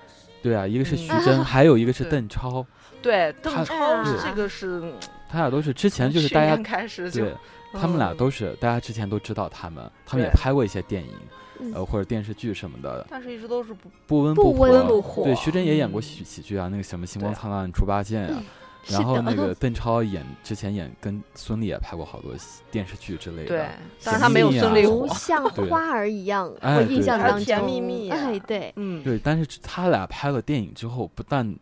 [0.44, 2.64] 对啊，一个是嗯徐峥， 还有一个是邓超，
[3.02, 4.94] 对邓超对这个是
[5.28, 7.36] 他俩都是之前就是大家开始就对
[7.74, 11.12] 他们俩嗯都是大家之前都知道他们，他们也拍过一些电影，
[11.60, 14.60] 嗯呃或者电视剧什么的，但是一直都是不不温不火。
[14.70, 18.44] 温不火对，徐峥也演过嗯喜喜剧啊，那个什么《星光对灿烂猪八戒》啊。
[18.88, 22.32] 是然后的那个 邓超演之前演跟孙俪也拍过好多
[22.70, 23.48] 电视剧之类的。
[23.48, 23.66] 对，
[24.04, 25.08] 但甜是他没有孙俪火。
[25.08, 31.56] 不像 对花儿一样，哎我印象当中甜蜜蜜啊哎，对，嗯，对，但是他俩拍了电影之后，不但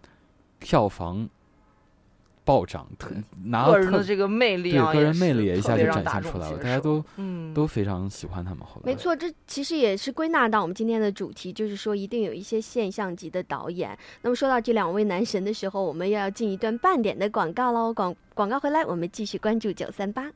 [0.60, 1.26] 票房
[2.46, 3.10] 暴涨，特
[3.46, 8.60] 拿了特个人的这个魅力啊，对个人魅力也一下就展现出来了，大家都嗯都非常喜欢他们。
[8.62, 13.98] 后来没，错，这其实也是归纳到我们今天的主题，就是说一定有一些现象级的导演。
[14.22, 17.94] 那么说到这两位男神的时候，我们又要进一段半点的广告喽。
[17.94, 20.32] 广广告回来，我们继续关注九三八。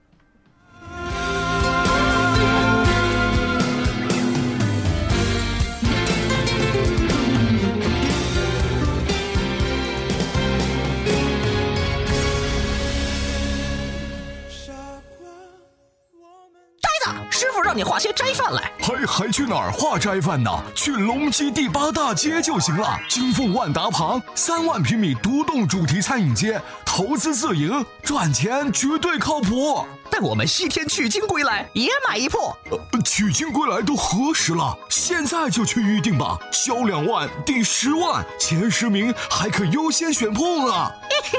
[17.78, 18.72] 你画些斋饭来。
[18.82, 20.50] 还还去哪儿画斋饭呢？
[20.74, 23.00] 去龙基第八大街就行了。
[23.08, 29.86] 金凤万达旁，三万平米独栋主题餐饮街，投资自营，赚钱绝对靠谱。
[30.18, 32.38] 待我们西天取经归来，也买一铺。
[32.72, 34.76] 呃，取经归来都何时了？
[34.90, 40.92] 现在就去预定吧，销两万抵十万，前十名还可优先选铺呢。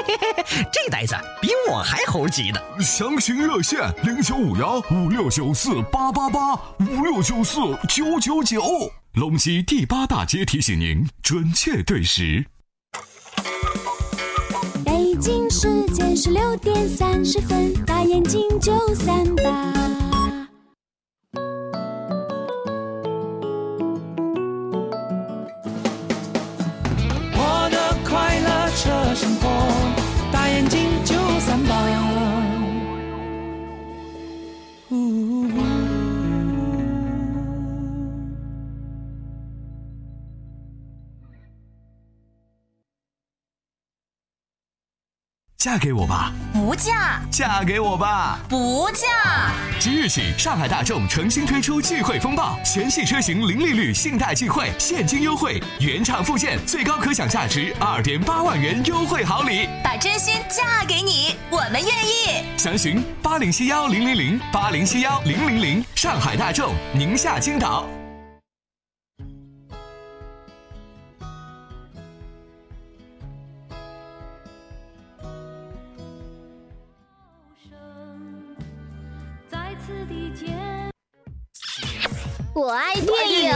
[0.72, 2.60] 这呆子比我还猴急呢。
[2.80, 8.62] 详情热线零九五幺五六九四八八八五六九四九九九。
[9.14, 12.46] 龙基第八大街提醒您准确对时。
[15.18, 19.97] 北京时间十六点三十分，大眼睛九三八。
[45.68, 48.38] 嫁给我吧，不嫁，嫁给我吧！
[48.48, 49.52] 不嫁。
[49.78, 59.68] 即日起，上海大众诚新推出钜惠风暴，全系车型零利率信贷钜惠，现金优惠，原厂附件最高可享价值二点八万元优惠好礼。
[59.84, 62.46] 把真心嫁给你，我们愿意。
[62.56, 67.84] 详询八零七幺零零零八零七幺零零零，上海大众宁夏青岛。
[82.54, 83.52] 我爱电影，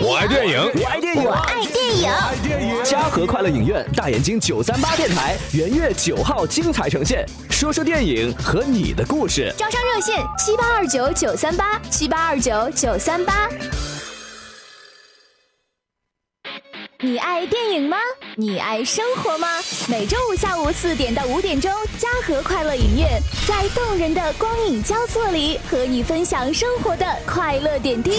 [0.00, 2.08] 我爱电影，我爱电影，我爱电影。
[2.08, 2.82] 爱电影。
[2.82, 9.52] 嘉禾快乐影院大眼睛九三八电台元月九号精彩呈现，说说电影和你的故事。
[9.58, 13.48] 招商热线七八二九九三八七八二九九三八。
[18.38, 19.48] 你爱生活吗？
[19.88, 23.18] 每周五下午四点到五点钟，嘉禾快乐影院
[23.48, 28.10] 在动人的光影交错里，和你分享生活的快乐点滴。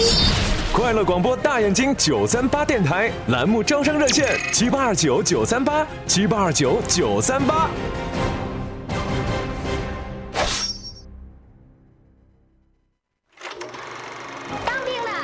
[0.72, 7.70] 快乐广播大眼睛九三八电台栏目招商热线七八二九九三八七八二九九三八。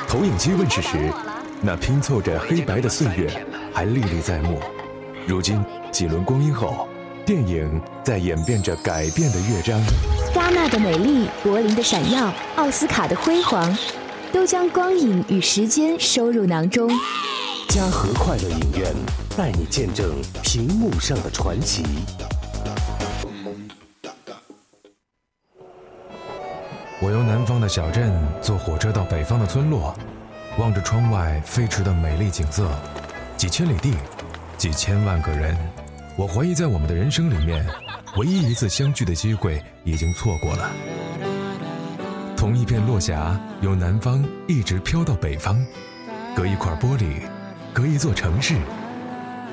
[0.07, 1.13] 投影机问世时，
[1.61, 3.29] 那拼凑着黑白的岁月
[3.75, 4.61] 还历历在目。
[5.27, 6.87] 如今几轮光阴后，
[7.25, 9.81] 电影在演变着改变的乐章。
[10.35, 13.75] 戛纳的美丽，柏林的闪耀，奥斯卡的辉煌，
[14.31, 16.91] 都将光影与时间收入囊中。
[17.71, 18.93] 嘉禾快乐影院
[19.35, 21.83] 带你见证屏幕上的传奇。
[27.01, 29.95] 我由南方的小镇坐火车到北方的村落，
[30.59, 32.69] 望着窗外飞驰的美丽景色，
[33.39, 33.95] 几千里地，
[34.64, 35.55] 几千万个人。
[36.16, 37.62] 我怀疑，在我们的人生里面，
[38.16, 40.70] 唯一一次相聚的机会已经错过了。
[42.35, 45.62] 同一片落霞，由南方一直飘到北方，
[46.35, 47.05] 隔一块玻璃，
[47.74, 48.55] 隔一座城市，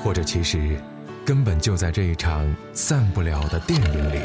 [0.02, 0.80] 或者其实，
[1.26, 4.22] 根本就在这一场散不了的电影里。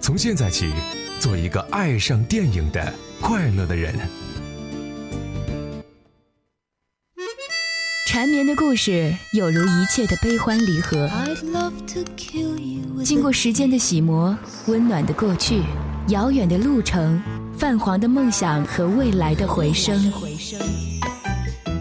[0.00, 0.74] 从现在起。
[1.20, 3.94] 做一个爱上电影的快乐的人。
[8.12, 11.08] 缠绵的故事有如一切的悲欢离合，
[13.02, 15.62] 经过时间的洗磨，温暖的过去，
[16.08, 17.22] 遥远的路程，
[17.56, 20.12] 泛黄的梦想和未来的回声。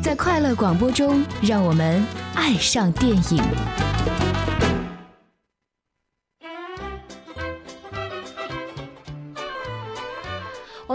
[0.01, 2.01] 在快乐广播中，让我们
[2.33, 3.80] 爱上电影。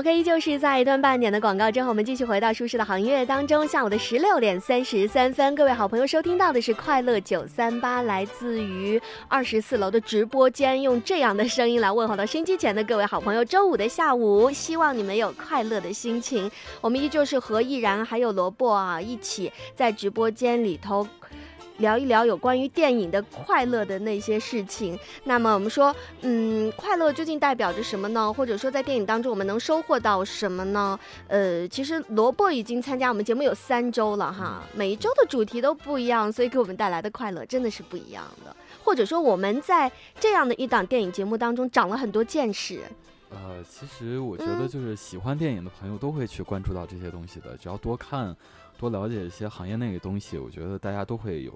[0.07, 3.67] OK，依旧是在一段半点的广告之后，我们继续回到舒适的行业当中。
[3.67, 13.45] 下午的十六点三十三分，各位好朋友收听到的是快乐九三八，来自于二十四楼的直播间，用这样的声音来问候到收音机前的各位好朋友。
[13.45, 16.49] 周五的下午，希望你们有快乐的心情。
[16.81, 21.05] 我们依旧是和毅然还有萝卜啊，一起在直播间里头。
[21.79, 24.99] 聊一聊有关于电影的快乐的那些事情。
[25.25, 28.33] 那么我们说，嗯，快乐究竟代表着什么呢？
[28.33, 30.99] 或者说在电影当中我们能收获到什么呢？
[31.29, 38.55] 呃，其实萝卜已经参加我们节目有三周了哈，每一周的主题都不一样，所以给我们带来的快乐真的是不一样的。
[38.83, 42.81] 或者说我们在这样的一档电影节目当中长了很多见识。
[43.31, 48.35] 呃，其实我觉得就是喜欢电影的朋友都会去关注到这些东西的，只要多看。
[48.79, 51.53] 多了解一些行业内的东西，我觉得大家都会有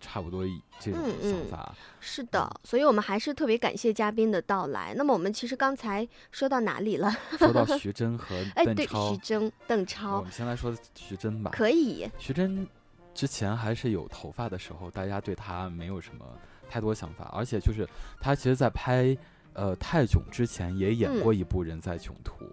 [0.00, 0.44] 差不多
[0.78, 1.74] 这种想法。
[2.00, 4.94] 是的，所以我们还是特别感谢嘉宾的到来。
[4.96, 7.10] 那么我们其实刚才说到哪里了？
[7.38, 9.10] 说到徐峥和邓超。
[9.12, 10.18] 徐峥、邓超。
[10.18, 11.50] 我们先来说徐峥吧。
[11.52, 12.08] 可以。
[12.18, 12.66] 徐峥
[13.14, 16.24] 之前还是有头发的时候，大家对他没有什么
[16.68, 17.86] 太多想法，而且就是
[18.20, 19.16] 他其实，在拍
[19.52, 22.44] 呃《泰囧》之前也演过一部《人在囧途》。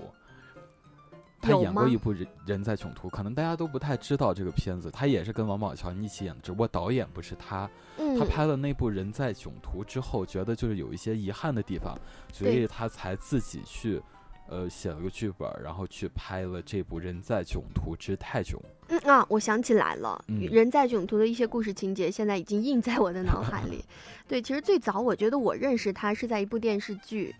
[1.40, 4.90] 他演过一部《人人在囧途》，可能大家都不太知道这个片子。
[4.90, 7.70] 他也是跟王宝强一起演的，只不过导演不是他。
[8.18, 11.98] 他拍了那部《人在囧途》之后，觉得就是有一些遗憾的地方，
[12.34, 14.02] 所以他才自己去，
[14.50, 18.60] 呃，写了个剧本，然后去拍了这部《人在囧途之泰囧》。
[18.90, 23.84] 嗯啊，我想起来了，《人在囧途》的一些故事情节现在已经印在我的脑海里。
[24.28, 27.36] 对，其实最早我觉得我认识他是在一部电视剧。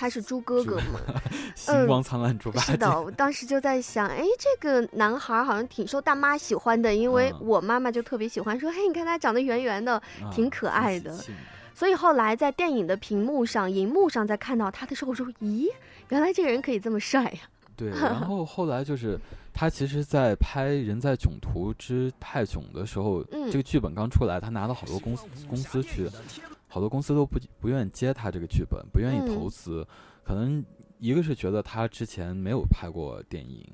[0.00, 0.98] 他是猪哥哥嘛？
[1.54, 2.72] 星光灿烂猪八戒。
[2.72, 10.00] 是的，我当时就在想，哎，这个男孩好像挺受大妈喜欢的，因为我妈妈就特别喜欢，说，嘿，你看他长得圆圆的，
[10.32, 11.14] 挺可爱的。
[11.74, 15.66] 所以后来在电影的屏幕上、荧幕上在看到他的时候，我说，咦，
[16.08, 17.40] 原来这个人可以这么帅呀！
[17.76, 19.20] 对， 然后后来就是
[19.52, 26.08] 他其实，在拍《人在囧途之泰囧》的时候，这个剧本刚出来，他拿了好多公司公司去。
[26.72, 29.84] 好多公司都不不愿意接他这个剧本，不愿意投资，
[30.22, 30.64] 可能
[31.00, 33.66] 一个是觉得他之前没有拍过电影，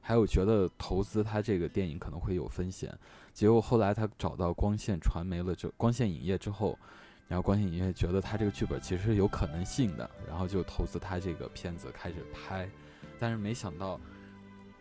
[0.00, 2.96] 还有觉得投资他这个电影可能会有风险。
[3.32, 6.78] 结果后来他找到光线传媒了，之光线影业之后，
[7.26, 12.70] 然后光线影业觉得他这个剧本其实是有可能性的，然后就投资他这个片子开始拍，
[13.18, 13.98] 但是没想到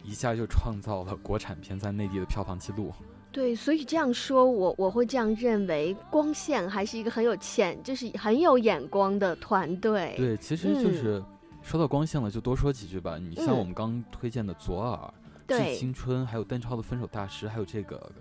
[0.04, 2.94] 一下就创造了国产片在内地的票房记录。
[3.34, 10.13] 对，所以这样说，我我会这样认为，光线还是一个很有钱，就是很有眼光的团队。
[10.15, 11.22] 对，其实就是
[11.63, 13.17] 说到光线了，就多说几句吧。
[13.17, 15.12] 你像我们刚推荐的《左耳》
[15.74, 18.12] 《致青春》，还有邓超的《分手大师》，还有这个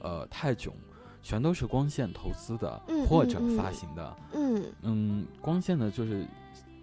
[0.00, 0.72] 呃《泰囧》，
[1.22, 4.16] 全都是光线投资的或者发行的。
[4.32, 6.26] 嗯嗯，光线呢，就是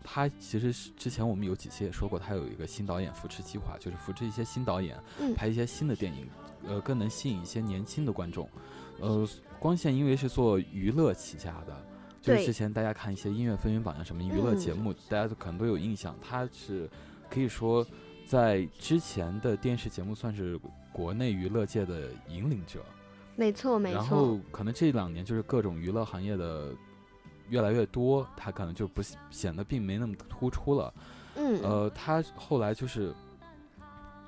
[0.03, 4.97] 他其实是之前我们有几期也说过，他有一个新导演扶持计划，就是扶持一些新导演
[5.35, 6.27] 拍一些新的电影。
[6.67, 8.47] 呃，更能吸引一些年轻的观众。
[8.99, 9.27] 呃，
[9.59, 11.85] 光线因为是做娱乐起家的，
[12.21, 16.15] 就是之前大家看一些音乐风云榜呀什么娱乐节目，大家都可能都有印象。
[16.21, 16.87] 他是
[17.31, 17.83] 可以说
[18.27, 20.59] 在之前的电视节目算是
[20.91, 22.85] 国内娱乐界的引领者。
[23.35, 23.95] 没错，没错。
[23.95, 26.75] 然后可能这两年就是各种娱乐行业的
[27.51, 30.91] 越来越多，他可能就不显得并没那么突出了。
[31.35, 31.61] 嗯。
[31.61, 33.13] 呃，他后来就是。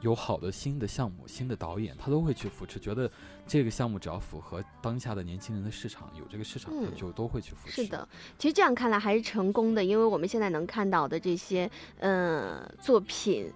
[0.01, 3.09] 有好的新的项目、新的导演，他都会去扶持，觉得
[3.47, 7.83] 这个项目只要符合当下的年轻人的市场，有这个市场，就都会去扶持。
[7.83, 8.05] 是的，
[8.37, 13.49] 其实这样看来还是成功的，因为我们现在能看到的这些呃作品，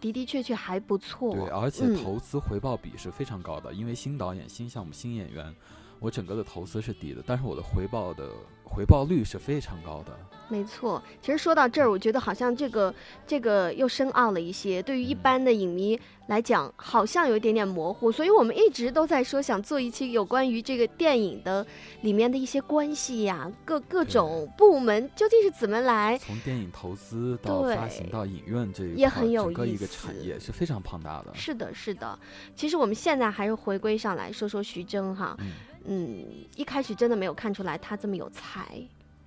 [0.00, 1.34] 的的确确还不错。
[1.34, 5.54] 对，而且嗯投资回报比是非常高的，因为新导演、新项目、新演员，
[6.00, 8.30] 我整个的投资是低的，但是我的回报的
[8.74, 10.12] 回报率是非常高的。
[10.48, 12.94] 没错，其实说到这儿，我觉得好像这个
[13.26, 14.82] 这个又深奥了一些。
[14.82, 21.66] 对于一般的影迷来讲，好像有一点点模糊，所以我们一直都在说想做一期有关于这个电影的
[22.02, 26.18] 里面的一些关系呀，各各种部门究竟是怎么来。
[26.18, 31.32] 从电影投资到发行到影院这一块，也很有整个一个产业是非常庞大的。
[31.34, 32.16] 是的，是的。
[32.54, 35.52] 其实我们现在还是回归上来说说徐峥哈，嗯
[35.84, 36.24] 嗯，
[36.56, 38.66] 一开始真的没有看出来他这么有才。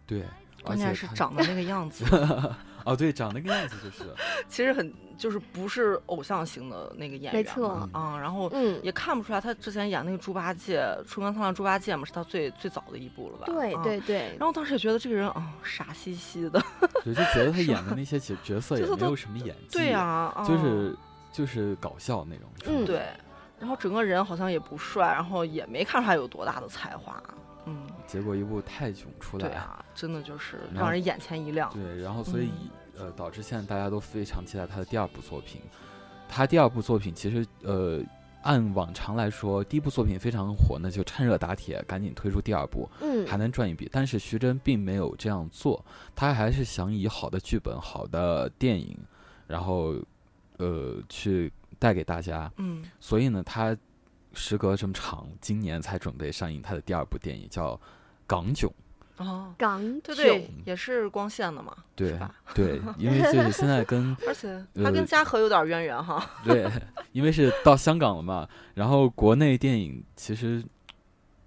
[0.05, 0.23] 对，
[0.63, 2.05] 关键而且是长得那个样子
[2.85, 4.03] 哦，对，长那个样子就是。
[4.47, 13.45] 其实很就是不是偶像型的那个演员嘛，没错啊、然后嗯也看不出来他之前演那个猪八戒《春光灿烂猪八戒》嘛，是他最最早的一部了吧？
[13.47, 16.63] 对啊对对然后当时也觉得这个人啊、傻兮兮的，
[17.03, 20.95] 对，就觉得他演的 那些角角色也没有什么演技，对呀就是
[21.33, 22.47] 就是搞笑那种。
[22.67, 23.01] 嗯对，
[23.59, 27.21] 然后整个人好像也不帅，然后也没看出来有多大的才华，
[27.65, 31.71] 嗯，结果一部泰囧出来，对啊，真的就是让人眼前一亮。
[31.73, 35.61] 对，然后所以、嗯呃导致现在大家都非常期待他的第二部作品。
[36.27, 38.01] 他第二部作品其实呃
[38.41, 43.87] 按往常来说，第一部作品非常火，那就趁热打铁，赶紧推出第二部，嗯还能赚一笔。
[43.91, 45.85] 但是徐峥并没有这样做，
[46.15, 48.97] 他还是想以好的剧本、好的电影，
[49.45, 49.93] 然后
[50.57, 52.51] 呃去带给大家。
[52.57, 53.75] 嗯，所以呢，他
[54.33, 57.75] 时隔这么长，今年才准备上映他的第二部电影，叫
[58.25, 58.69] 《港囧》。
[59.17, 62.19] 哦，港对对，也是光线的嘛，对
[62.53, 66.23] 对， 因为就是现在跟而且呃他跟嘉禾有点渊源哈。
[66.43, 66.69] 对，
[67.13, 70.63] 因为是到香港了嘛，然后国内电影其实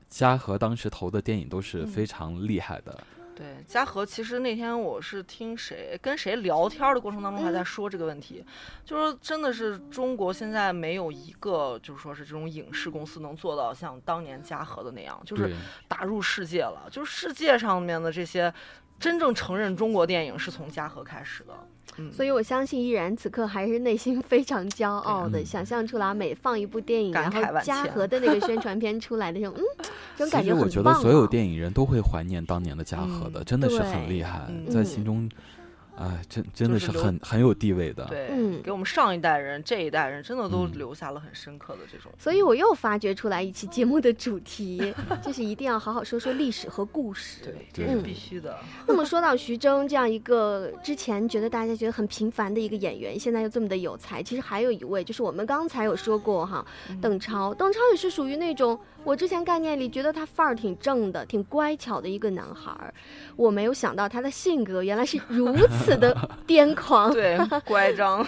[0.08, 2.98] 嘉禾当时投的电影都是嗯非常厉害的。
[3.41, 8.45] 对，嘉禾其实那天我是听谁跟谁聊天的过程当中还在说这个问题，
[8.84, 15.57] 就是真的是中国现在没有一个就是说是这种影视公司能做到像当年嘉禾的那样，就是
[15.88, 18.53] 打入世界了，就是世界上面的这些
[18.99, 21.66] 真正承认中国电影是从嘉禾开始的。
[21.99, 25.45] 嗯，所以我相信依然此刻还是内心非常骄傲的，嗯。
[25.45, 29.62] 想象出来每放一部电影，然后嘉禾的那个宣传片出来的那种，嗯，
[30.16, 34.70] 这种感觉很其实我觉得所有电影人都会怀念当年的嘉禾的，嗯真的是很厉害，嗯。
[34.70, 35.28] 在心中，
[36.01, 38.05] 哎，真真的就是很很有地位的。
[38.07, 42.11] 对，嗯给我们上一代人、这一代人真的都嗯留下了很深刻的这种。
[42.18, 47.42] 所以我又发掘出来一期节目的主题， 就是一定要好好说说历史和故事。
[47.44, 48.59] 对，这是必须的。
[48.86, 57.53] 那么说到徐峥这样一个之前觉得大家觉得很平凡的一个演员，现在又这么的有才，其实还有一位就是我们刚才有说过哈，嗯邓超。
[57.53, 62.94] 邓超也是属于那种我之前概念里觉得他范儿挺正的、挺乖巧的一个男孩儿，
[63.36, 66.14] 我没有想到他的性格原来是如此的
[66.47, 67.11] 癫狂。
[67.14, 68.26] 对，乖张。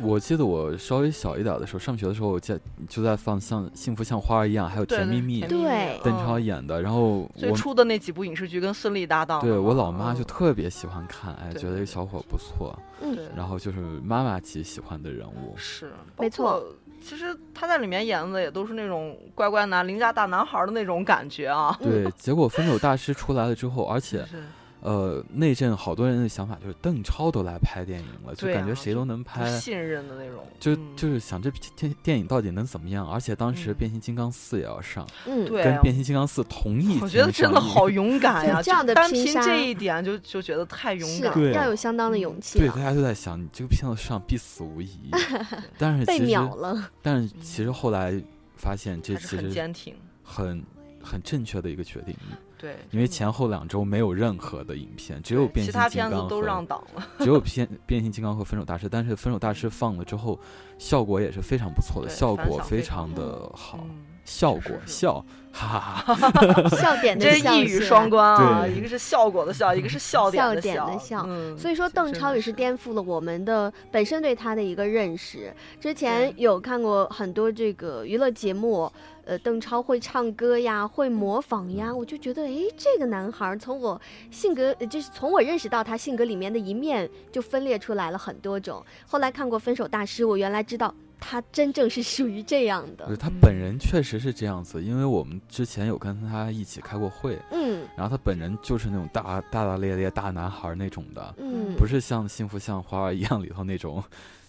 [0.00, 2.58] 我记得我稍微小一点的时候，上学的时候，我在
[2.88, 6.82] 就在放像《幸福像花儿一样》，还有《甜蜜蜜》，对邓嗯超演的。
[6.82, 15.54] 然后最我初的那几部影视剧跟孙俪搭档，对我老妈就嗯特别喜欢看，哎，觉得这个小伙不错，嗯对然后就是妈妈级喜欢的人物。
[15.56, 16.62] 是没错。
[16.98, 21.78] 其实他在里面演的也都是那种乖乖男、邻家大男孩的那种感觉啊。
[21.80, 24.42] 对， 结果《分手大师》出来了之后，而且是
[24.80, 30.46] 呃，那阵好多人的想法就是邓超都来拍电影了，就感觉谁都能不拍，信任的那种。
[30.60, 33.08] 就嗯就是想这电电影到底能怎么样？
[33.08, 38.56] 而且当时嗯《变形金刚四》也要上，嗯，对跟《变形金刚四》同一我觉得真的好勇敢呀！
[38.62, 41.52] 就这样的单凭这一点就就觉得太勇是敢了。
[41.52, 45.10] 要有相当的勇气对，啊大家都在想，你这个片子上必死无疑。
[45.78, 46.90] 但是被秒了。
[47.02, 48.22] 但是其实后来
[48.56, 49.94] 发现，这其实坚挺。
[50.22, 50.62] 很
[51.02, 52.14] 很正确的一个决定，
[52.58, 57.06] 对，因为前后两周没有任何的影片，只有变形金刚片子都让档了。
[57.20, 60.38] 只有片变形金刚和分手大师，但是分手大师放了之后，
[60.78, 64.72] 效果也是非常不错的，效果非常常的好，嗯效是是是。
[64.72, 66.68] 果笑，哈哈哈。
[66.76, 68.74] 笑点的这笑一语双关啊，对。
[68.74, 75.54] 一个是效果的笑，一个是笑点笑的点的笑嗯，所以说，邓超也是颠覆了我们的本身对他的一个认识。
[75.80, 78.90] 之前有看过很多这个娱乐节目，
[79.26, 84.00] 呃，邓超会唱歌呀，会模仿呀，我就觉得，诶，这个男孩儿从我
[84.30, 88.80] 性格，呃就是从我认识到他性格里面的一面，就分裂出来了很多种。
[89.04, 93.16] 后来看过《分手大师》，我原来知道他真正是属于这样的。
[93.16, 104.00] 他本人确实是这样子，因为我们之前有跟他一起开过会，嗯然后他本人就是那种大大大咧咧大男孩那种的，嗯，不是像《幸福像花儿一样》里头那种，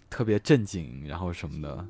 [0.07, 1.84] 特别正经，然后什么的。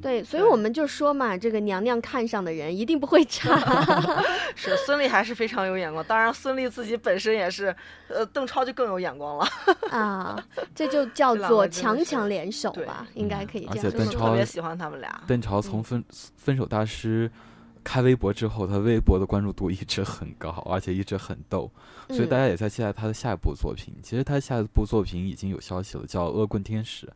[0.00, 3.58] 对，所以我们就说嘛，这个娘娘看上的人一定不会差。
[4.54, 7.74] 是孙俪还是非常有眼光，当然孙俪自己本身也是，
[8.08, 9.48] 呃，邓超就更有眼光了。
[9.90, 10.42] 啊，
[10.74, 13.88] 这就叫 做强强联手吧，应该可以这样说。
[13.88, 15.22] 而且邓超特别喜欢他们俩。
[15.26, 16.04] 邓超从分
[16.36, 17.30] 分手大师。
[17.84, 21.70] 开微博之后，他微博的关注度一直很高，而且一直很逗，
[22.08, 23.94] 所以大家也在期待他的下一部作品。
[24.02, 27.06] 其实他下一部作品已经有消息了，叫《恶棍天使》，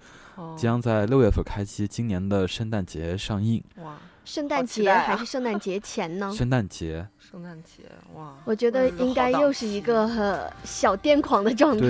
[0.56, 3.62] 将在六月份开机，今年的圣诞节上映。
[3.76, 3.96] 哇！
[4.24, 6.30] 圣诞节还是圣诞节前呢？
[6.36, 7.82] 圣诞节，圣诞节，
[8.14, 8.32] 哇！
[8.44, 11.88] 我觉得应该又是一个小癫狂的状态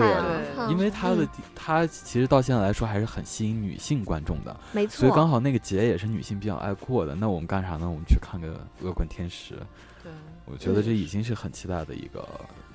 [0.57, 5.01] 啊，因为他的他其实到现在来说还是很吸引女性观众的，没错。
[5.01, 7.87] 所以刚好那个节也是女性比较爱过的，那我们干啥呢？
[7.87, 8.49] 我们去看个
[8.81, 9.55] 《恶棍天使》。
[10.03, 10.11] 对，
[10.47, 12.27] 我觉得这已经是很期待的一个。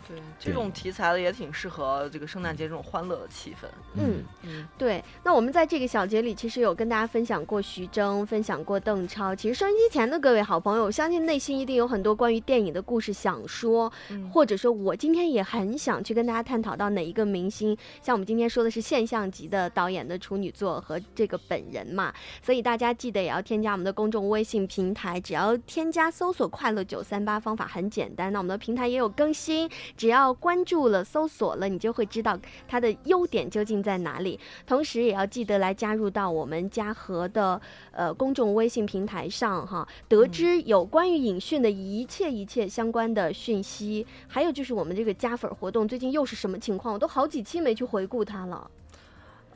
[0.07, 3.67] 对，这种题材的也挺适合这个圣诞节这种欢乐的气氛。
[3.95, 5.03] 嗯嗯，对。
[5.23, 9.35] 那我们在这个小节里，其实有跟大家分享过徐峥，分享过邓超。
[9.35, 13.91] 其实收音机前的各位好朋友，我相信内心一定有很多关于电影的故事想说，
[14.31, 17.77] 或者说我今天也很想去跟大家探讨到哪一个明星。
[18.01, 28.31] 像我们今天说的是现象级的导演的处女作和这个本人嘛，所以大家记得也要添加我们的公众微信平台，只要添加搜索“快乐九三八”，方法很简单。
[28.31, 29.69] 那我们的平台也有更新。
[29.97, 34.39] 只要关注了、搜索了，你就会知道它的优点究竟在哪里。
[34.65, 37.59] 同时，也要记得来加入到我们嘉禾的
[37.91, 44.05] 呃公众微信平台上哈，得知有关于影讯的一切一切相关的讯息。
[44.27, 46.93] 还有就是我们这个加粉活动最近又是什么情况？
[46.93, 48.69] 我都好几期没去回顾它了。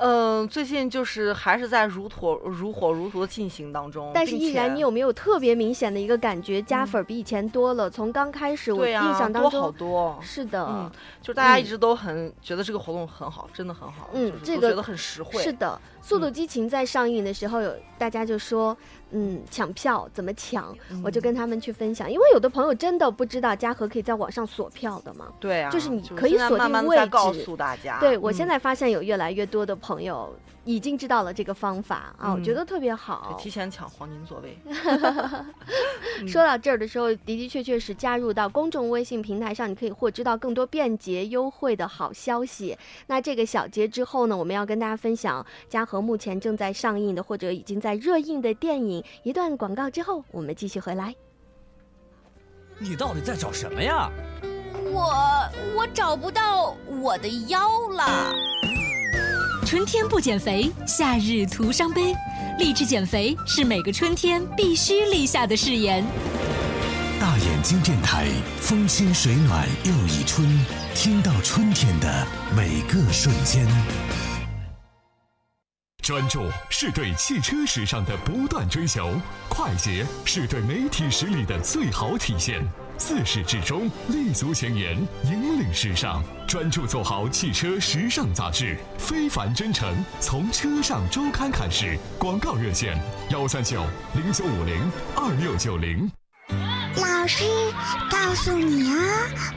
[0.04, 4.12] 嗯，最近就是还是在如火如火如荼的进行当中。
[4.16, 7.88] 但是依然，你有没有特别明显的一个感觉，加粉比以前多了？
[7.88, 10.20] 从刚开始我印象当中，多好多。
[10.20, 10.92] 是的，嗯，
[11.22, 14.10] 就大家一直都很觉得这个活动很好，真的很好。
[14.14, 15.40] 嗯，这个觉得很实惠。
[15.44, 18.76] 是的，《速度激情》在上映的时候，有大家就说。
[19.14, 20.74] 嗯，抢票怎么抢？
[21.04, 25.28] 我就跟他们去分享，因为有的朋友真的不知道嘉禾可以在网上锁票的嘛。
[25.38, 27.06] 对啊，就是你可以锁定位置。
[27.08, 30.34] 告诉大家，对我现在发现有越来越多的朋友
[30.64, 33.36] 已经知道了这个方法啊，我觉得特别好。
[33.40, 34.58] 提前抢黄金座位。
[36.28, 42.78] 说到这儿的时候，的的确确是加入到公众微信平台上，你可以获知到更多便捷优惠的好消息。
[43.08, 49.04] 那这个小节之后呢，我们要跟大家分享嘉禾目前正在上映的或者已经在热映的电影。
[49.24, 51.16] 一段广告之后，我们继续回来。
[52.78, 54.12] 你到底在找什么呀？
[54.94, 55.14] 我
[55.76, 58.34] 我找不到我的腰了。
[59.72, 62.14] 春天不减肥，夏日徒伤悲。
[62.60, 66.06] 励志减肥是每个春天必须立下的誓言。
[67.22, 68.28] 大眼睛电台，
[68.60, 70.46] 风清水暖又一春，
[70.94, 73.66] 听到春天的每个瞬间。
[76.04, 79.14] 专注是对汽车时尚的不断追求，
[79.48, 82.62] 快捷是对媒体实力的最好体现。
[83.02, 86.24] 自始至终立足前沿，引领时尚。
[86.48, 91.98] 专注做好汽车时尚杂志，非凡真诚从车上周刊开始。
[92.20, 92.96] 广告热线：
[93.32, 93.84] 幺三九
[94.14, 94.80] 零九五零
[95.16, 96.12] 二六九零。
[96.98, 97.44] 老师，
[98.12, 98.98] 告诉你啊，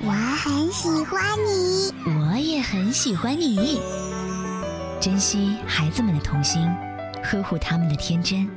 [0.01, 3.79] 我很喜欢你，我也很喜欢你。
[5.03, 6.67] 珍惜孩子们的童心，
[7.23, 8.51] 呵护他们的天真，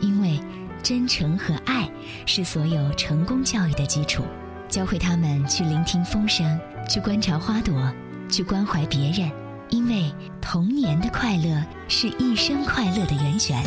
[0.00, 0.40] 因为
[0.82, 1.88] 真诚和爱
[2.26, 4.24] 是所有成功教育的基础。
[4.68, 6.58] 教会他们去聆听风声，
[6.88, 7.92] 去观察花朵，
[8.30, 9.30] 去关怀别人，
[9.68, 13.62] 因为童年的快乐是一生快乐的源泉。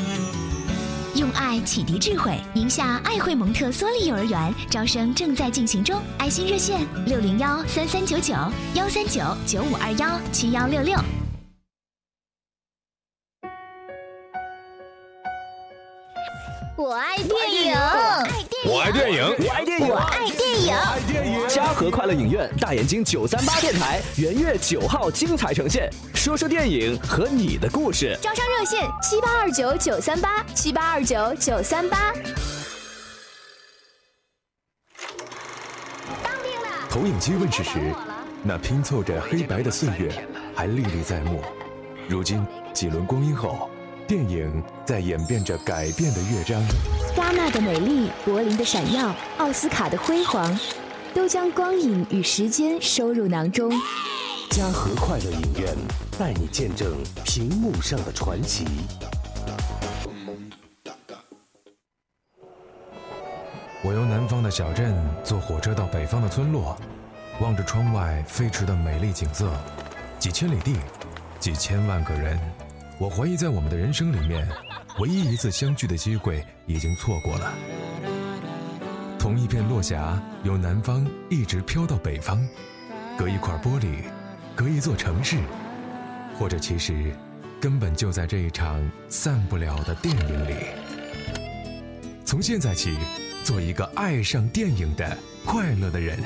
[1.16, 8.34] 用爱启迪智慧，宁夏爱惠蒙特梭利幼儿园招生正在进行中，爱心热线六零幺三三九九
[8.74, 10.98] 幺三九九五二幺七幺六六。
[16.78, 17.74] 我爱电影，
[18.66, 21.48] 我爱电影，我爱电影，我爱电影，爱电影。
[21.48, 28.18] 嘉禾快乐影院大眼睛九三八电台元月九号精彩呈现，说说电影和你的故事。
[28.22, 32.14] 招商热线七八二九九三八七八二九九三八。
[36.90, 37.80] 投影机问世时，
[38.44, 40.12] 那拼凑着黑白的岁月
[40.54, 41.42] 还历历在目。
[42.10, 43.70] 如今几轮光阴后。
[44.08, 46.62] 电影在演变着改变的乐章，
[47.16, 50.60] 戛纳的美丽，柏林的闪耀，奥斯卡的辉煌，
[51.12, 53.72] 都将光影与时间收入囊中。
[54.52, 55.76] 嘉禾快乐影院
[56.20, 58.68] 带你见证屏幕上的传奇。
[63.84, 66.78] 我由南方的小镇坐火车到北方的村落，
[67.40, 69.50] 望着窗外飞驰的美丽景色，
[70.20, 70.76] 几千里地，
[71.40, 72.40] 几千万个人。
[72.98, 74.48] 我怀疑在我们的人生里面，
[75.00, 77.54] 唯一一次相聚的机会已经错过了。
[79.20, 82.40] 同一片落霞，由南方一直飘到北方，
[83.18, 84.04] 隔一块玻璃，
[84.56, 85.38] 隔一座城市，
[86.40, 87.14] 或者其实
[87.60, 90.56] 根本就在这一场散不了的电影里。
[92.24, 92.98] 从现在起，
[93.44, 96.18] 做一个爱上电影的快乐的人。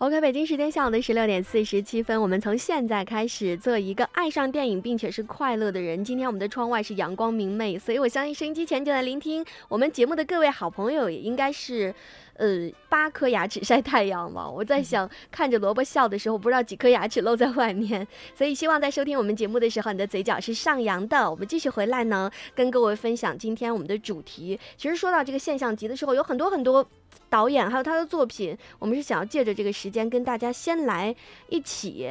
[0.00, 6.04] OK，北京时间下午的十六点四十七分，我们从现在开始做一个爱上电影并且是快乐的人。
[6.04, 11.92] 今天我们的窗外是阳光明媚，所以我相信收音机前就在聆听我们节目的各位好朋友也应该是，
[12.38, 14.48] 呃，八颗牙齿晒太阳嘛。
[14.48, 18.08] 我在想，看着萝卜笑的时候，不知道几颗牙齿露在外面。
[18.34, 21.30] 所以希望在收听我们节目的时候，你的嘴角是上扬的。
[21.30, 24.58] 我们继续回来呢，跟各位分享今天我们的主题。
[24.76, 26.88] 其实说到这个现象级的时候，有很多很多。
[27.30, 31.14] 导演还有他的作品，我们是想要借着这个时间跟大家先来
[31.50, 32.08] 一起，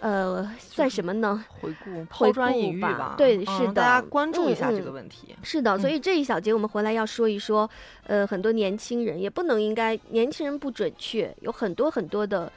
[0.00, 1.44] 呃，算什么呢？
[1.60, 3.14] 回顾、回抛砖引玉吧吧。
[3.18, 5.28] 对，嗯是的，大家关注一下嗯这个问题。
[5.30, 7.68] 嗯是的，所以这一小节我们回来要说一说，
[8.06, 12.50] 呃，很多年轻人也不能应该年轻人不准确，有很多很多的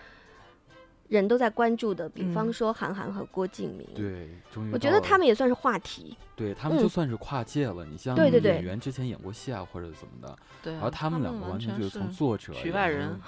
[1.12, 3.86] 人都在关注的，比方说韩寒和郭敬明。
[3.94, 6.16] 对，终于我觉得他们也算是话题。
[6.38, 7.86] 对他们就嗯算是跨界了。
[7.86, 13.20] 你像对对对演员之前演过戏啊，或者怎么的，对然后他们两个完完全就是从作者局外人，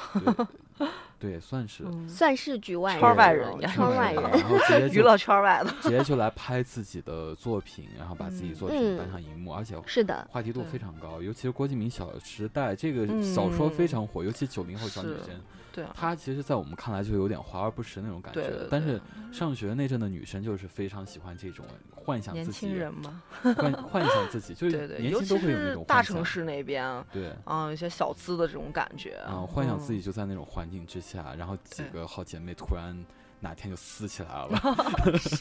[0.79, 0.87] 对
[1.19, 11.21] 对，算是算是局外人，圈外人也圈外人，然后直接 娱乐圈外的，直接就来拍自己的作品，然后把自己作品嗯搬上荧幕，而且是的话题度非常高。
[11.21, 15.41] 尤其是郭敬明《小时代》这个嗯小说非常火，尤其九零后小女是生。
[15.73, 15.91] 对啊。
[15.93, 18.41] 她其实，在我们看来就有点华而不实那种感觉。
[18.41, 19.01] 对对但是
[19.31, 23.21] 上学那阵的女生就是非常喜欢这种幻想自己，轻人嘛。
[23.57, 27.33] 幻幻想自己，就是年轻都会有那种大城市那边，对。
[27.43, 29.95] 啊，一些小资的这种感觉，啊、幻想自嗯。
[29.95, 32.95] 己就在那种环境之下，然后几个好姐妹突然
[33.43, 34.57] 哪天就撕起来了。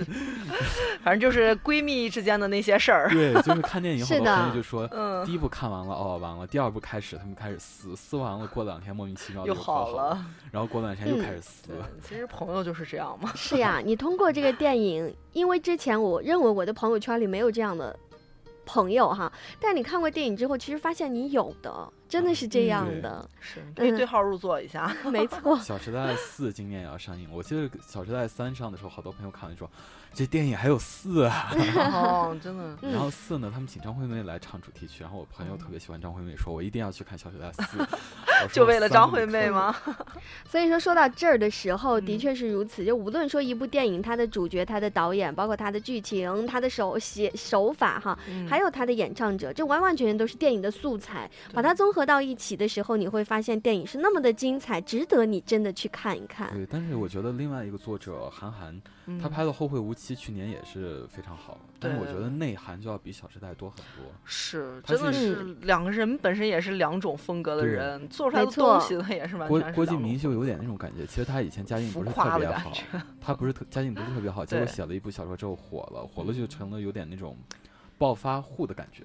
[1.02, 3.08] 反正就是闺蜜之间的那些事儿。
[3.10, 11.70] 对，就是看电影， 好多是的朋友就说，嗯第一部看完了，哦，完了，第二部开始，他们开始撕，撕完了，过两天莫名其妙又好了了，然后过两天又嗯开始撕。
[12.06, 13.32] 其实朋友就是这样嘛。
[13.36, 17.96] 是呀，你通过这个电影，因为之前我认为我的朋友圈里没有这样的
[18.64, 23.28] 朋友哈，但你看过电影之后，其实发现你有的，真的是这样的。
[23.40, 24.94] 是，可以对嗯号入座一下。
[25.04, 29.70] 没错《小时代四》今年也要上映，我记得《小时代三》上的时候，好多朋友看了说，
[30.14, 31.50] 这电影还有四啊。
[31.92, 32.76] 哦，真的。
[32.82, 37.62] 然后四呢，他们请张惠妹来唱主题曲，然后我朋友特别喜欢张惠妹，说我一定要去看《小时代四》
[38.52, 39.74] 就为了张惠妹吗？
[40.48, 42.84] 所以说，说到这儿的时候，嗯的确是如此。
[42.84, 51.30] 就无论说一部电影，它的主角、它的导演，包括它的剧情、它的手写手法哈，嗯还有它的演唱者，这完完全全都是电影的素材。
[51.52, 56.50] 把它综合到一起的时候，你会发现电影是那么的精彩，值得你真的去看一看。
[56.52, 58.80] 对，但是我觉得另外一个作者韩寒，
[59.20, 64.12] 他嗯拍的《后会无期》去年也是非常好，但是我觉得内涵就要比《小时代》多很多。
[64.24, 72.72] 是，真的是是两个人本身也是两种风格的人，做出来的东西他也是完郭全是郭敬明就有点那种感觉，其实他以前家境不是特别好，
[73.20, 77.36] 他不是特家境不是特别好， 结果写了一部小说之后火了，火了就成了有点那种
[78.02, 79.04] 暴发户的感觉。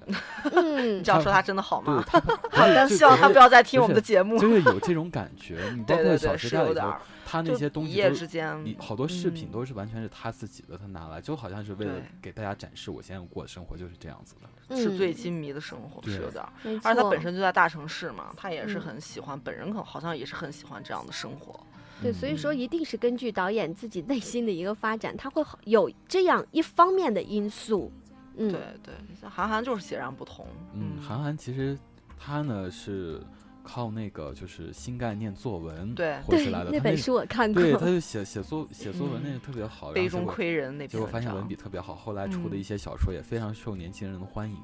[0.54, 2.04] 嗯 你这样说他真的好吗？
[2.12, 2.20] 对
[2.50, 4.40] 好的， 希望他不要再听我们的节目。
[4.40, 5.60] 就是有这种感觉。
[5.76, 6.80] 你 包括《小时代》里
[7.24, 14.76] 他那些东西一夜西之间你好多饰品嗯都是完全是他自己的，他拿来就好像是为了给大家展示我现在过的生活就是这样子的。
[14.76, 16.50] 纸醉嗯金迷的生活是有点儿，
[16.84, 21.60] 而且他本身就在大城市嘛，他也是嗯很喜欢，本人可好像也是很喜欢这样的生活。
[22.02, 27.92] 对，所以说一定是根据导演自己内心的一个发展，他会好有这样一方面的因素。
[28.38, 30.46] 嗯，对对，像韩寒就是截然不同。
[30.74, 31.78] 嗯，韩寒其实
[32.18, 33.22] 他呢是
[33.64, 36.66] 靠那个就是新概念作文对起来的。
[36.66, 44.58] 他那本书我看对，他就写写作写作文那个特别好，然杯中后结果窥人那结果发现文笔特别好，后来出的嗯一些小说也非常受年轻人的欢迎。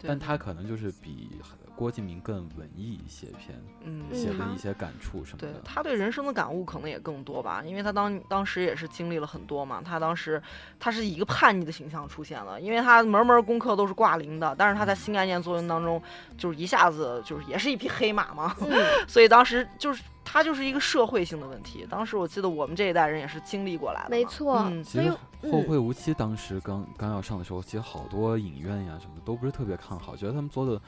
[0.00, 1.28] 对但他可能就是比
[1.78, 5.52] 郭敬明更文艺一些篇，嗯写的一些感触什么的。
[5.52, 9.80] 对他对人生的感悟可能也更多吧，因为他当当时也是经历了很多嘛。
[9.80, 10.42] 他当时
[10.80, 16.02] 他是以一个叛逆的形象出现了，因为他门门功课都是挂零的，但是他在新概念作文当中
[16.36, 18.72] 就是一下子就是也是一匹黑马嘛，嗯
[19.06, 21.86] 所以当时就是他就是一个社会性的问题。
[21.88, 30.80] 当时我记得我们这一代人也是经历过来的，没错嗯，其实《后嗯会无期》当时刚刚要上的时候，其实好多影院呀什么的都不是特别看好，觉得他们做的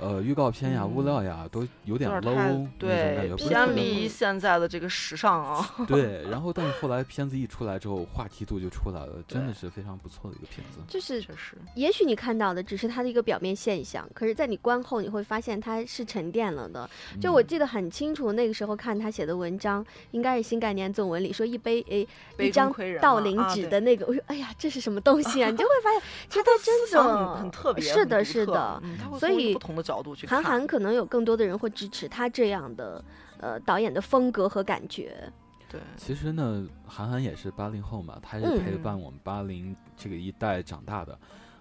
[0.00, 5.74] 呃，预告片呀、物料呀，都有点 low 那种对偏离现在的这个时尚啊。
[5.86, 10.80] 对，然后但是后来片子一出来之后，话题度就出来了，真的是非常不错的一个片子。
[10.88, 16.88] 就是确实，也许你看到的只是它的一个表面现象，可是在你观后你会发现它是沉淀了的。
[17.20, 25.50] 就我嗯记得很清楚，那个时候看他写的文章，应该是新概念作文里说一杯诶杯一张道林纸的那个，我说哎呀这是什么东西啊？
[25.50, 27.02] 你就会发现 其实它真的
[27.34, 29.54] 很很特别是的，是的嗯，所以
[29.84, 33.04] 角度去韩寒可能有更多的人会支持他这样的
[33.38, 35.30] 呃导演的风格和感觉。
[35.68, 41.16] 对，其实呢，韩寒也是八零后嘛，他是嗯陪伴我们八零这个一代长大的。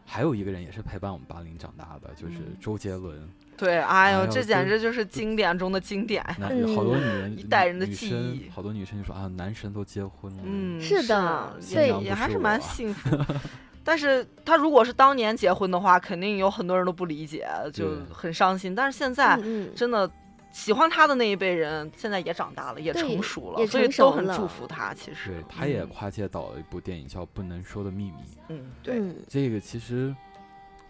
[0.05, 3.27] 还有一个人也是陪伴我们八零长大的，就是嗯周杰伦。
[3.55, 8.49] 对，哎呦，这简直就是经典中的经典，男好多女 人嗯一代人的女记忆。
[8.49, 10.43] 好多女生就说啊，男神都结婚了。
[10.45, 13.09] 嗯，是的是所以也也还是蛮幸福。
[13.83, 18.73] 但是他如果是当年结婚的话，肯定有很多人都不理解，就很伤心。
[18.73, 20.09] 但是现在嗯嗯真的
[20.51, 24.93] 喜欢他的那一辈人，现在也长大了，也成熟了，也所以都很祝福他。
[24.93, 28.21] 其实对，，他也跨界导了一部电影叫《不能说的秘密》。
[28.49, 30.15] 嗯，对，嗯这个其实，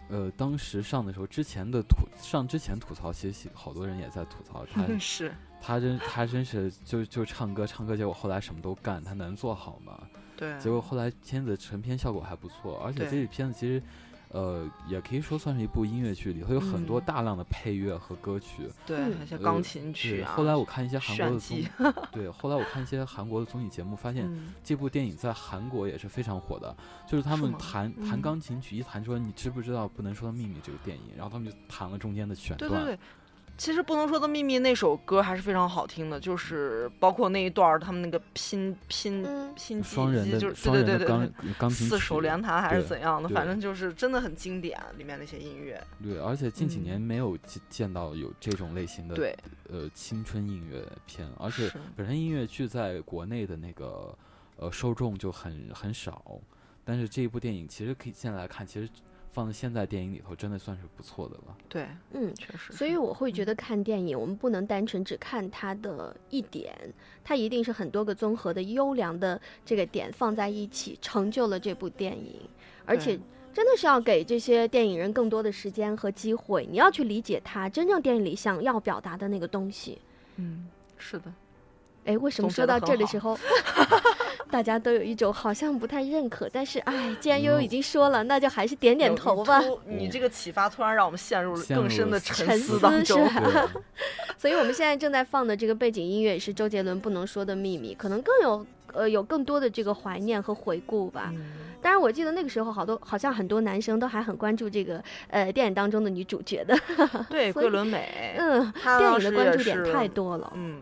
[0.09, 9.97] 呃，当时上的时候，之前的吐上之前吐槽，其实好多人也在吐槽他 是他真他真是就就唱歌唱歌，结果后来什么都干，他能做好吗？
[10.51, 13.81] 对结果后来片子成片效果还不错，而且这个片子其实。
[14.29, 20.23] 呃，也可以说算是一部音乐剧，里头有很多嗯大量的配乐和歌曲，对嗯呃那些钢琴曲。
[20.23, 21.61] 后来我看一些韩国的综
[22.11, 26.75] 对，后来我看一些韩国的综艺节目，发现嗯这部电影在韩国也是非常火的。
[27.07, 32.71] 就是他们弹弹嗯钢琴曲，一弹出来你知不知道《不能说的秘密》这个电影，然后他们就弹了中间的选段。
[32.71, 32.99] 对对对，
[33.55, 45.81] 其实不能说的秘密那首歌还是非常好听的，就是包括那一段儿他们那个拼拼嗯拼机双人的就是双对对对对四手曲联弹还是怎样的，反正就是真的很经典，里面那些音乐。
[46.01, 49.37] 对，而且近几嗯年没有见见到有这种类型的对
[49.69, 54.17] 呃青春音乐片，而且本身音乐剧在国内的那个
[54.57, 56.39] 呃受众就很很少，
[56.83, 58.89] 但是这一部电影其实可以现在来看，其实
[59.33, 61.57] 放在现在电影里头真的算是不错的了。
[61.67, 62.71] 对，嗯，确实。
[62.71, 66.73] 所以我会觉得看电影，我们不能单纯只看它的一点，
[67.23, 72.39] 它一定是很多个综合的优良的这个点放在一起，成就了这部电影。
[72.85, 73.19] 而且
[73.51, 79.97] 真的是要给这些电影人更多的时间和机会，你要去理解他真正电影里想要表达的那个东西。
[80.35, 80.67] 嗯，
[80.97, 81.33] 是的，
[82.05, 83.37] 哎，为什么说到这的时候
[84.53, 86.47] 大家都有一种好像不太认可？
[86.47, 89.59] 但是哎，既然悠悠已经说了，那就还是点点头吧。
[89.59, 93.27] 突你这个启发突然让我们陷入了更深的沉思当中。
[94.37, 101.31] 所以我们现在正在放的这个背景音乐也是周杰伦不能说的秘密，可能更有呃有更多的这个怀念和回顾吧。
[101.33, 101.51] 嗯
[101.81, 106.79] 当然，我记得那个时候好多好像很多男生都还很关注这个呃电影当中的女主角的。
[107.29, 110.53] 对， 桂纶镁，嗯，电影的关注点太多了。
[110.55, 110.81] 嗯，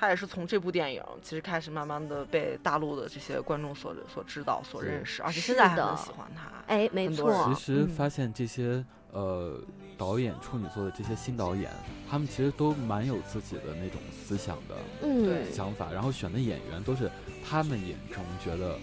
[0.00, 6.50] 他也是从这部电影其实开始慢慢的被大陆的这些观众所所知道、所认识，而且现在还很喜欢他。
[6.68, 8.82] 哎，没错其，实嗯发现这些
[9.12, 9.60] 呃
[9.98, 11.70] 导演处女座的这些新导演，
[12.10, 17.10] 他们其实都蛮有自己的那种思想的想法，然后选的演员都是
[17.46, 18.78] 他们眼中觉得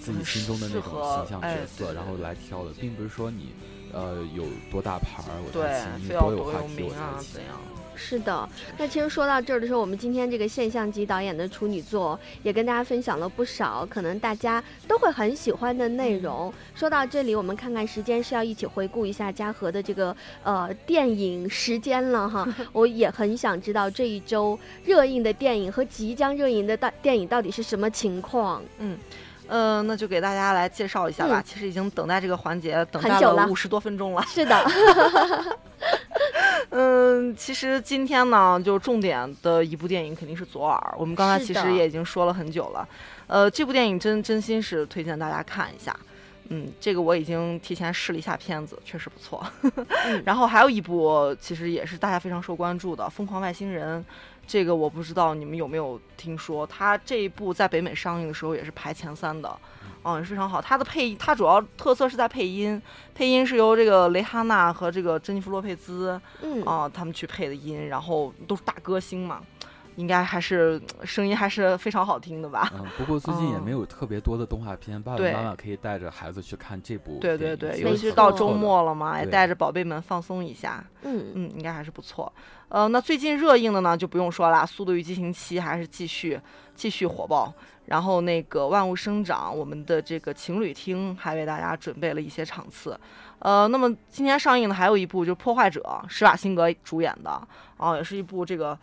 [0.00, 3.52] 自己心中的那种形象哎角色，对然后来挑的，并不是说你
[3.92, 7.44] 呃有多大牌儿我才对行，你非要多有话题我名啊才行怎。
[7.44, 7.54] 样？
[8.00, 16.50] 是的，那其实说到这儿的时候，我们今天这个现象级导演的处女作也跟大家分享了不少，可能大家都会很喜欢的内容。
[16.76, 22.46] 说到这里，我们看看时间是要一起回顾一下嘉禾的这个呃电影时间了哈。
[22.72, 28.62] 我也很想知道这一周热映的电影和即将热映的大电影到底是什么情况。
[28.78, 28.96] 嗯。
[29.48, 31.40] 呃，那就给大家来介绍一下吧。
[31.40, 34.22] 嗯其实已经等待这个环节等待了五十多分钟了。
[34.28, 34.70] 是的，
[36.70, 40.78] 嗯，其实今天呢，就重点的一部电影肯定是《左耳》。
[40.98, 42.86] 我们刚才其实也已经说了很久了。
[43.26, 45.96] 呃，这部电影真真心是推荐大家看一下。
[46.50, 49.42] 嗯，这个我已经提前试了一下片子，确实不错。
[50.24, 54.00] 然后还有一部，其实也是大家非常受关注的《疯狂外星人》。
[54.48, 59.60] 这个我不知道你们有没有听说，它这一部在北美上映的时候也是排前三的，
[60.02, 60.58] 嗯，也是非常好。
[60.58, 62.80] 它的配，它主要特色是在配音，
[63.14, 69.42] 配音是由这个蕾哈娜和这个珍妮弗洛佩兹，嗯啊，他们去配的音，然后都是大歌星嘛，
[69.98, 72.70] 应该还是声音还是非常好听的吧？
[72.72, 77.36] 嗯，不过最近也嗯没有特别多的动画片，爸爸妈妈可以带着孩子去看这部对。
[77.36, 80.84] 对对，尤其是到周末了嘛，也带着宝贝们放松一下。
[81.02, 82.32] 嗯嗯，应该还是不错。
[82.68, 86.40] 呃，那最近热映的呢，就不用说了，《速度与激情七》还是继续
[86.76, 87.52] 继续火爆。
[87.86, 92.96] 然后那个《万物生长》，我们的这个情侣厅还为大家准备了一些场次。
[93.40, 97.30] 呃，那么今天上映的还有一部就是《破坏者》，施瓦辛格主演的，
[97.78, 98.78] 啊，也是一部这个。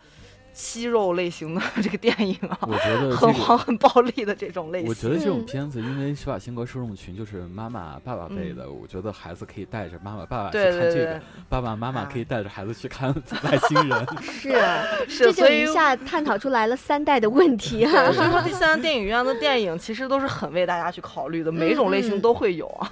[0.56, 4.88] 肌肉类型的 这个电影啊，我觉得很黄很暴力的这种类型。
[4.88, 14.06] 我觉得这种片子，因为施瓦辛格受众群就是妈妈爸爸辈的，我觉得孩子可以带着妈妈爸爸去看这个，爸爸妈妈可以带着孩子去看 外星人。
[14.22, 14.50] 是
[15.08, 18.10] 是，这就一下探讨出来了三代的问题啊。
[18.12, 22.90] 所以说，第三电影院的电影其实都是很为大家去考虑的，每种类型都会有啊，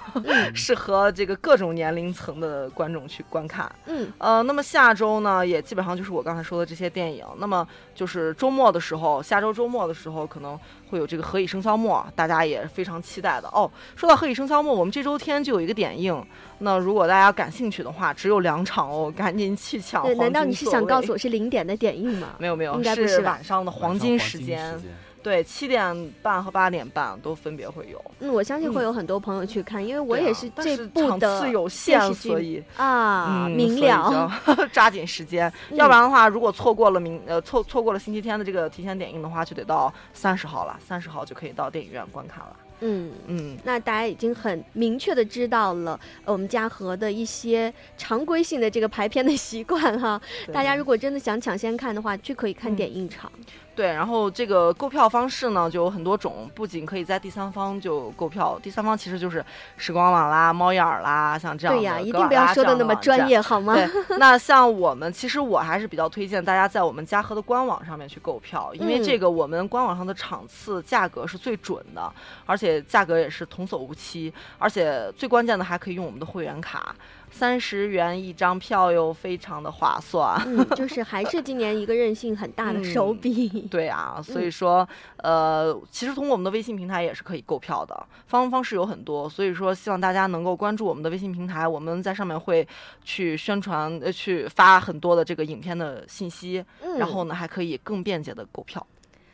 [0.53, 3.71] 适合这个各种年龄层的观众去观看。
[3.87, 7.25] 嗯，呃，那么下周呢，也基本上就是我刚才说的这些电影。
[7.37, 7.54] 那么
[7.93, 13.69] 就是周末的时候，下周周末的时候可能会有这个《何以笙箫默》，大家也非常期待的哦。
[13.95, 16.25] 说到《何以笙箫默》，我们这周天就有一个点映，
[16.59, 20.03] 那如果大家感兴趣的话，只有两场哦，赶紧去抢。
[20.03, 22.35] 对，难道你是想告诉我是零点的点映吗？
[22.39, 24.81] 没有没有，应该不是晚上的黄金时间。
[25.25, 27.99] 对，七点半和八点半都分别会有。
[28.19, 34.31] 嗯，我相信会有很多朋友去看，因为我也是这部的有限，所以啊，明了，
[34.71, 35.51] 抓紧时间。
[35.71, 40.79] 要不然的话，如果错过了明呃错错过了星期天的这个提前点映的话，就得到三十号了。
[40.87, 42.55] 三十号就可以到电影院观看了。
[42.85, 50.21] 嗯嗯，那大家已经很明确的知道了我们嘉禾的一些常规性的这个排片的习惯哈。
[50.53, 53.31] 大家如果真的想抢先看的话，就可以看点映场。
[53.75, 59.43] 对，然后这个购票方式呢就有很多种，不仅可以在第三方就购票，第三方其实就是
[59.75, 61.81] 时光网啦、猫眼儿啦，像这样的。
[61.81, 63.75] 对呀，一定不要说的那么专业好吗？
[63.75, 72.09] 对，那像我们，其实我还是比较推荐大家在我们嘉禾的官网上面去购票，因为这个我们官网上的场次价格是最准的，
[72.45, 76.95] 而且价格也是童叟无欺，而且最关键的还可以用我们的会员卡。
[77.31, 83.49] 三十元一张票又非常的划算，嗯， 就是还是今年一个韧性很大的手笔。
[83.69, 89.29] 对啊，所以说，呃，其实通过我们的微信平台也是可以购票的，方方式有很多。
[89.29, 92.65] 所以说，希望大家能够关注我们的微信平台，我们在上面会
[93.03, 96.63] 去宣传，呃，去发很多的这个影片的信息，
[96.97, 98.85] 然后呢，还可以更便捷的购票。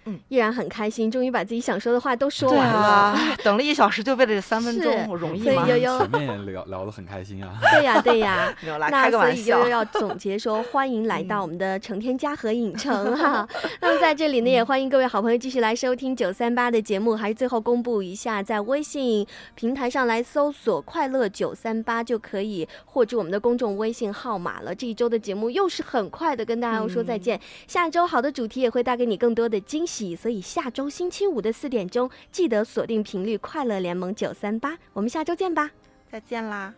[0.06, 3.18] 嗯，依然很开心，终于把自己想说的话都说完了。
[3.44, 5.68] 等了一小时，就为了这三分钟，容易吗？
[5.68, 7.58] 悠悠前面也聊聊得很开心啊。
[7.72, 8.56] 对呀，对呀。
[8.90, 13.48] 那所以悠悠要总结说，欢迎来到我们的成天嘉禾影城哈。
[13.80, 17.16] 那么在这里呢，也欢迎各位好朋友继续来收听九三八的节目。
[17.16, 19.26] 还是最后公布一下，在微信
[19.56, 24.74] 平台上来搜索“快乐九三八”就可以获知我们的公众微信号码了。
[24.74, 27.40] 这一周的节目又是很快的跟大家说再见。
[27.68, 30.70] 下周好的主题也会带给你更多的惊喜，所以下。
[30.70, 35.70] 周星期五的四点钟，记得锁定频率，快乐联盟九三八，我们下周见吧，
[36.10, 36.74] 再见啦。